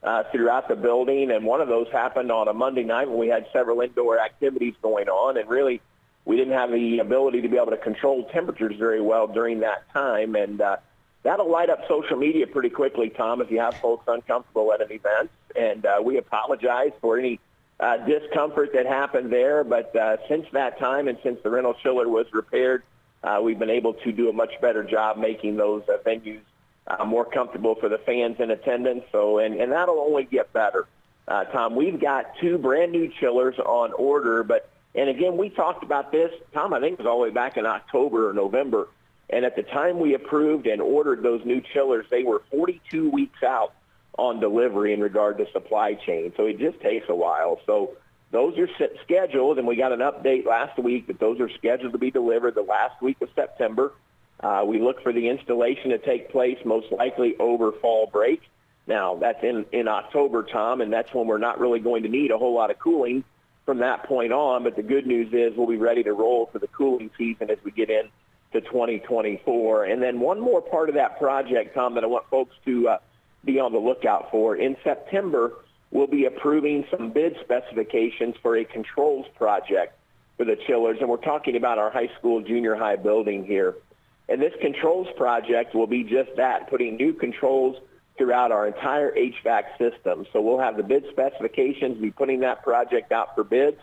uh, 0.04 0.24
throughout 0.32 0.68
the 0.68 0.76
building, 0.76 1.32
and 1.32 1.46
one 1.46 1.62
of 1.62 1.68
those 1.68 1.88
happened 1.92 2.32
on 2.32 2.48
a 2.48 2.54
Monday 2.54 2.84
night 2.84 3.10
when 3.10 3.18
we 3.18 3.28
had 3.28 3.48
several 3.52 3.82
indoor 3.82 4.20
activities 4.20 4.74
going 4.82 5.10
on, 5.10 5.38
and 5.38 5.50
really 5.50 5.82
we 6.26 6.36
didn't 6.38 6.54
have 6.54 6.72
the 6.72 7.00
ability 7.00 7.42
to 7.42 7.50
be 7.50 7.58
able 7.58 7.72
to 7.72 7.78
control 7.78 8.26
temperatures 8.32 8.76
very 8.78 9.02
well 9.02 9.28
during 9.28 9.62
that 9.62 9.90
time, 9.92 10.36
and 10.36 10.62
uh, 10.62 10.78
that'll 11.24 11.50
light 11.50 11.70
up 11.70 11.88
social 11.88 12.18
media 12.18 12.48
pretty 12.48 12.70
quickly, 12.70 13.10
Tom, 13.10 13.42
if 13.42 13.52
you 13.52 13.60
have 13.60 13.76
folks 13.76 14.06
uncomfortable 14.08 14.72
at 14.74 14.82
an 14.82 14.92
event. 14.92 15.30
And 15.56 15.86
uh, 15.86 16.02
we 16.04 16.18
apologize 16.18 16.92
for 17.02 17.18
any 17.18 17.40
uh, 17.80 17.98
discomfort 18.06 18.72
that 18.74 18.86
happened 18.86 19.32
there. 19.32 19.64
But 19.64 19.96
uh, 19.96 20.18
since 20.28 20.46
that 20.54 20.80
time 20.80 21.08
and 21.08 21.18
since 21.24 21.42
the 21.44 21.50
rental 21.50 21.74
chiller 21.74 22.08
was 22.08 22.28
repaired, 22.32 22.84
uh, 23.24 23.40
we've 23.44 23.60
been 23.60 23.70
able 23.70 23.94
to 23.96 24.12
do 24.12 24.30
a 24.30 24.34
much 24.34 24.52
better 24.62 24.84
job 24.84 25.18
making 25.18 25.58
those 25.58 25.84
uh, 25.90 25.98
venues 26.06 26.42
uh, 26.88 27.04
more 27.06 27.26
comfortable 27.26 27.76
for 27.76 27.90
the 27.90 27.98
fans 27.98 28.38
in 28.40 28.52
attendance. 28.52 29.04
So, 29.12 29.40
and, 29.40 29.60
and 29.60 29.72
that'll 29.72 30.00
only 30.00 30.24
get 30.24 30.54
better. 30.54 30.88
Uh, 31.28 31.44
Tom, 31.46 31.76
we've 31.76 32.00
got 32.00 32.38
two 32.40 32.58
brand 32.58 32.92
new 32.92 33.12
chillers 33.20 33.60
on 33.60 33.94
order, 33.94 34.44
but 34.44 34.69
and 34.96 35.10
again, 35.10 35.38
we 35.38 35.50
talked 35.50 35.84
about 35.84 36.12
this, 36.12 36.31
Tom, 36.53 36.74
I 36.74 36.79
think 36.79 36.93
it 36.93 37.00
was 37.00 37.08
all 37.08 37.19
the 37.19 37.24
way 37.24 37.29
back 37.29 37.58
in 37.58 37.65
October 37.65 38.29
or 38.29 38.34
November. 38.34 38.88
And 39.29 39.46
at 39.46 39.55
the 39.55 39.63
time 39.63 40.00
we 40.00 40.15
approved 40.15 40.65
and 40.65 40.81
ordered 40.81 41.22
those 41.22 41.46
new 41.46 41.62
chillers, 41.74 42.05
they 42.10 42.24
were 42.24 42.41
42 42.51 43.10
weeks 43.12 43.43
out 43.43 43.74
on 44.17 44.39
delivery 44.39 44.93
in 44.93 45.00
regard 45.00 45.38
to 45.38 45.50
supply 45.51 45.93
chain. 45.93 46.34
So 46.36 46.48
it 46.48 46.58
just 46.58 46.81
takes 46.81 47.08
a 47.10 47.15
while. 47.15 47.60
So 47.67 47.91
those 48.31 48.58
are 48.58 48.67
scheduled, 49.03 49.60
and 49.60 49.67
we 49.67 49.75
got 49.75 49.91
an 49.91 50.00
update 50.00 50.46
last 50.46 50.79
week 50.79 51.08
that 51.08 51.19
those 51.19 51.39
are 51.39 51.50
scheduled 51.50 51.93
to 51.93 52.00
be 52.00 52.10
delivered 52.10 52.55
the 52.55 52.63
last 52.63 53.01
week 53.01 53.17
of 53.22 53.29
September. 53.36 53.93
Uh, 54.39 54.63
we 54.65 54.79
look 54.79 55.03
for 55.03 55.13
the 55.13 55.29
installation 55.29 55.91
to 55.91 56.00
take 56.00 56.31
place 56.31 56.58
most 56.65 56.91
likely 56.91 57.36
over 57.39 57.72
fall 57.72 58.08
break. 58.08 58.41
Now, 58.88 59.15
that's 59.15 59.43
in, 59.43 59.65
in 59.72 59.88
October, 59.88 60.43
Tom, 60.43 60.81
and 60.81 60.91
that's 60.91 61.13
when 61.13 61.27
we're 61.27 61.38
not 61.38 61.60
really 61.60 61.79
going 61.79 62.03
to 62.03 62.10
need 62.10 62.31
a 62.31 62.38
whole 62.39 62.55
lot 62.55 62.72
of 62.72 62.79
cooling 62.79 63.24
from 63.70 63.78
that 63.78 64.04
point 64.06 64.34
on. 64.34 64.64
But 64.64 64.76
the 64.76 64.82
good 64.82 65.06
news 65.06 65.32
is 65.32 65.56
we'll 65.56 65.68
be 65.68 65.78
ready 65.78 66.02
to 66.02 66.12
roll 66.12 66.50
for 66.52 66.58
the 66.58 66.66
cooling 66.66 67.12
season 67.16 67.52
as 67.52 67.60
we 67.64 67.70
get 67.70 67.92
in 67.92 68.10
to 68.52 68.62
2024. 68.62 69.86
And 69.86 70.02
then 70.02 70.20
one 70.20 70.40
more 70.40 70.60
part 70.60 70.90
of 70.90 70.96
that 70.96 71.20
project, 71.20 71.76
Tom, 71.76 71.94
that 71.94 72.04
I 72.04 72.08
want 72.08 72.26
folks 72.32 72.56
to 72.66 72.88
uh, 72.88 72.98
be 73.46 73.60
on 73.60 73.72
the 73.72 73.78
lookout 73.78 74.32
for. 74.32 74.56
In 74.56 74.76
September, 74.84 75.54
we'll 75.92 76.08
be 76.08 76.26
approving 76.26 76.84
some 76.90 77.12
bid 77.12 77.38
specifications 77.44 78.34
for 78.41 78.58
a 78.58 78.65
controls 78.65 79.28
project 79.36 79.96
for 80.36 80.46
the 80.46 80.56
chillers. 80.65 80.98
And 81.00 81.08
we're 81.08 81.17
talking 81.17 81.56
about 81.56 81.78
our 81.78 81.91
high 81.91 82.10
school, 82.17 82.41
junior 82.41 82.74
high 82.74 82.96
building 82.96 83.46
here. 83.46 83.76
And 84.30 84.41
this 84.41 84.54
controls 84.62 85.10
project 85.15 85.76
will 85.76 85.86
be 85.86 86.04
just 86.04 86.36
that, 86.38 86.72
putting 86.72 86.96
new 86.96 87.13
controls 87.13 87.78
throughout 88.19 88.51
our 88.51 88.67
entire 88.67 89.12
HVAC 89.15 89.77
system. 89.79 90.27
So 90.32 90.41
we'll 90.41 90.60
have 90.60 90.77
the 90.77 90.84
bid 90.84 91.05
specifications, 91.10 91.99
be 91.99 92.12
putting 92.12 92.41
that 92.41 92.62
project 92.62 93.12
out 93.12 93.34
for 93.34 93.43
bids. 93.43 93.77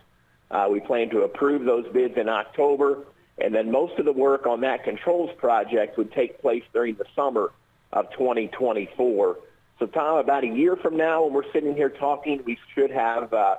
Uh, 0.51 0.69
we 0.71 0.79
plan 0.79 1.11
to 1.11 1.23
approve 1.23 1.65
those 1.65 1.87
bids 1.93 2.17
in 2.17 2.29
October. 2.29 3.05
And 3.39 3.55
then 3.55 3.73
most 3.73 3.99
of 3.99 4.05
the 4.05 4.13
work 4.13 4.47
on 4.47 4.61
that 4.61 4.85
controls 4.85 5.31
project 5.39 5.99
would 5.99 6.13
take 6.13 6.41
place 6.41 6.63
during 6.73 6.95
the 6.95 7.07
summer 7.17 7.51
of 7.93 8.11
2024. 8.13 9.39
So, 9.79 9.87
Tom, 9.87 10.19
about 10.19 10.45
a 10.45 10.49
year 10.49 10.77
from 10.77 10.97
now, 10.97 11.25
when 11.25 11.33
we're 11.33 11.53
sitting 11.53 11.75
here 11.75 11.91
talking, 11.91 12.43
we 12.47 12.59
should 12.75 12.91
have 12.91 13.33
uh, 13.33 13.57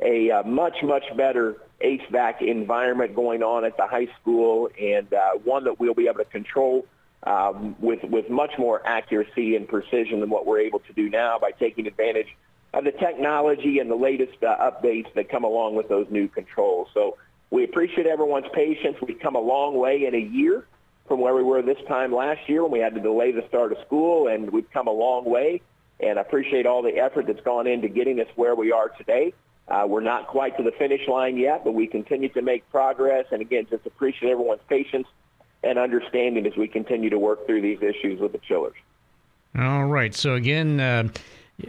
a, 0.00 0.28
a, 0.28 0.40
uh, 0.40 0.42
much, 0.44 0.76
much 0.82 1.04
better 1.16 1.56
HVAC 1.82 2.42
environment 2.42 3.14
going 3.14 3.42
on 3.42 3.64
at 3.64 3.76
the 3.76 3.86
high 3.86 4.08
school 4.20 4.68
and 4.80 5.12
uh, 5.12 5.32
one 5.44 5.64
that 5.64 5.80
we'll 5.80 5.94
be 5.94 6.06
able 6.06 6.18
to 6.18 6.24
control 6.24 6.86
um, 7.24 7.76
with, 7.80 8.02
with 8.04 8.30
much 8.30 8.52
more 8.58 8.86
accuracy 8.86 9.56
and 9.56 9.68
precision 9.68 10.20
than 10.20 10.30
what 10.30 10.46
we're 10.46 10.60
able 10.60 10.78
to 10.80 10.92
do 10.92 11.08
now 11.08 11.38
by 11.38 11.50
taking 11.50 11.86
advantage 11.86 12.28
of 12.74 12.84
the 12.84 12.92
technology 12.92 13.78
and 13.78 13.90
the 13.90 13.96
latest 13.96 14.42
uh, 14.42 14.56
updates 14.70 15.12
that 15.14 15.28
come 15.28 15.44
along 15.44 15.74
with 15.74 15.88
those 15.88 16.06
new 16.10 16.28
controls. 16.28 16.88
So 16.94 17.16
we 17.50 17.64
appreciate 17.64 18.06
everyone's 18.06 18.46
patience. 18.52 18.96
We've 19.06 19.18
come 19.18 19.34
a 19.34 19.40
long 19.40 19.76
way 19.76 20.06
in 20.06 20.14
a 20.14 20.18
year 20.18 20.66
from 21.06 21.20
where 21.20 21.34
we 21.34 21.42
were 21.42 21.62
this 21.62 21.78
time 21.88 22.14
last 22.14 22.48
year 22.48 22.62
when 22.62 22.72
we 22.72 22.78
had 22.80 22.94
to 22.94 23.00
delay 23.00 23.32
the 23.32 23.44
start 23.48 23.72
of 23.72 23.78
school, 23.86 24.28
and 24.28 24.50
we've 24.50 24.70
come 24.70 24.86
a 24.86 24.92
long 24.92 25.24
way. 25.24 25.62
And 26.00 26.18
I 26.18 26.22
appreciate 26.22 26.66
all 26.66 26.82
the 26.82 26.98
effort 26.98 27.26
that's 27.26 27.40
gone 27.40 27.66
into 27.66 27.88
getting 27.88 28.20
us 28.20 28.28
where 28.36 28.54
we 28.54 28.70
are 28.70 28.90
today. 28.90 29.32
Uh, 29.66 29.86
we're 29.88 30.00
not 30.00 30.28
quite 30.28 30.56
to 30.58 30.62
the 30.62 30.70
finish 30.72 31.06
line 31.08 31.36
yet, 31.36 31.64
but 31.64 31.72
we 31.72 31.86
continue 31.86 32.28
to 32.30 32.42
make 32.42 32.70
progress. 32.70 33.26
And 33.32 33.40
again, 33.40 33.66
just 33.68 33.84
appreciate 33.86 34.30
everyone's 34.30 34.60
patience 34.68 35.06
and 35.62 35.78
understanding 35.78 36.46
as 36.46 36.56
we 36.56 36.68
continue 36.68 37.10
to 37.10 37.18
work 37.18 37.46
through 37.46 37.62
these 37.62 37.82
issues 37.82 38.20
with 38.20 38.32
the 38.32 38.38
chillers. 38.38 38.76
All 39.58 39.86
right. 39.86 40.14
So 40.14 40.34
again, 40.34 40.78
uh, 40.78 41.08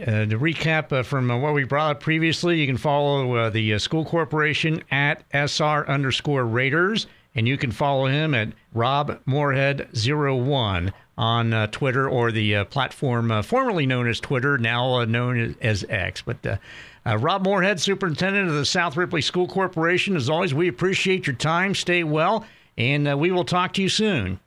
uh, 0.00 0.24
to 0.26 0.38
recap 0.38 0.92
uh, 0.92 1.02
from 1.02 1.30
uh, 1.30 1.36
what 1.36 1.52
we 1.52 1.64
brought 1.64 1.90
up 1.96 2.00
previously, 2.00 2.60
you 2.60 2.66
can 2.66 2.76
follow 2.76 3.34
uh, 3.34 3.50
the 3.50 3.74
uh, 3.74 3.78
school 3.78 4.04
corporation 4.04 4.84
at 4.90 5.24
SR 5.32 5.84
underscore 5.88 6.44
Raiders, 6.44 7.08
and 7.34 7.48
you 7.48 7.56
can 7.56 7.72
follow 7.72 8.06
him 8.06 8.32
at 8.32 8.50
Rob 8.72 9.18
Moorhead01 9.26 10.92
on 11.18 11.68
Twitter 11.70 12.08
or 12.08 12.30
the 12.30 12.64
platform 12.66 13.42
formerly 13.42 13.84
known 13.84 14.08
as 14.08 14.20
Twitter, 14.20 14.56
now 14.58 15.04
known 15.04 15.56
as 15.60 15.84
X. 15.88 16.22
But 16.22 16.60
Rob 17.04 17.44
Moorhead, 17.44 17.78
Superintendent 17.78 18.48
of 18.48 18.54
the 18.54 18.64
South 18.64 18.96
Ripley 18.96 19.20
School 19.20 19.46
Corporation, 19.46 20.16
as 20.16 20.30
always, 20.30 20.54
we 20.54 20.66
appreciate 20.66 21.26
your 21.26 21.36
time. 21.36 21.74
Stay 21.74 22.04
well, 22.04 22.46
and 22.80 23.20
we 23.20 23.30
will 23.30 23.44
talk 23.44 23.74
to 23.74 23.82
you 23.82 23.88
soon. 23.88 24.40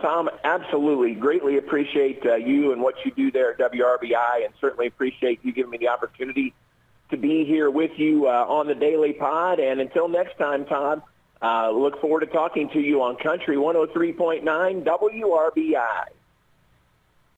Tom, 0.00 0.28
absolutely. 0.44 1.14
Greatly 1.14 1.56
appreciate 1.56 2.24
uh, 2.26 2.34
you 2.34 2.72
and 2.72 2.82
what 2.82 2.94
you 3.04 3.10
do 3.12 3.30
there 3.30 3.52
at 3.52 3.58
WRBI 3.72 4.44
and 4.44 4.52
certainly 4.60 4.86
appreciate 4.86 5.40
you 5.42 5.52
giving 5.52 5.70
me 5.70 5.78
the 5.78 5.88
opportunity 5.88 6.54
to 7.10 7.16
be 7.16 7.44
here 7.46 7.70
with 7.70 7.92
you 7.96 8.26
uh, 8.26 8.44
on 8.46 8.66
the 8.66 8.74
Daily 8.74 9.14
Pod. 9.14 9.58
And 9.58 9.80
until 9.80 10.08
next 10.08 10.36
time, 10.36 10.66
Tom, 10.66 11.02
uh, 11.40 11.70
look 11.70 12.00
forward 12.00 12.20
to 12.20 12.26
talking 12.26 12.68
to 12.70 12.80
you 12.80 13.02
on 13.02 13.16
Country 13.16 13.56
103.9 13.56 14.42
WRBI. 14.84 16.04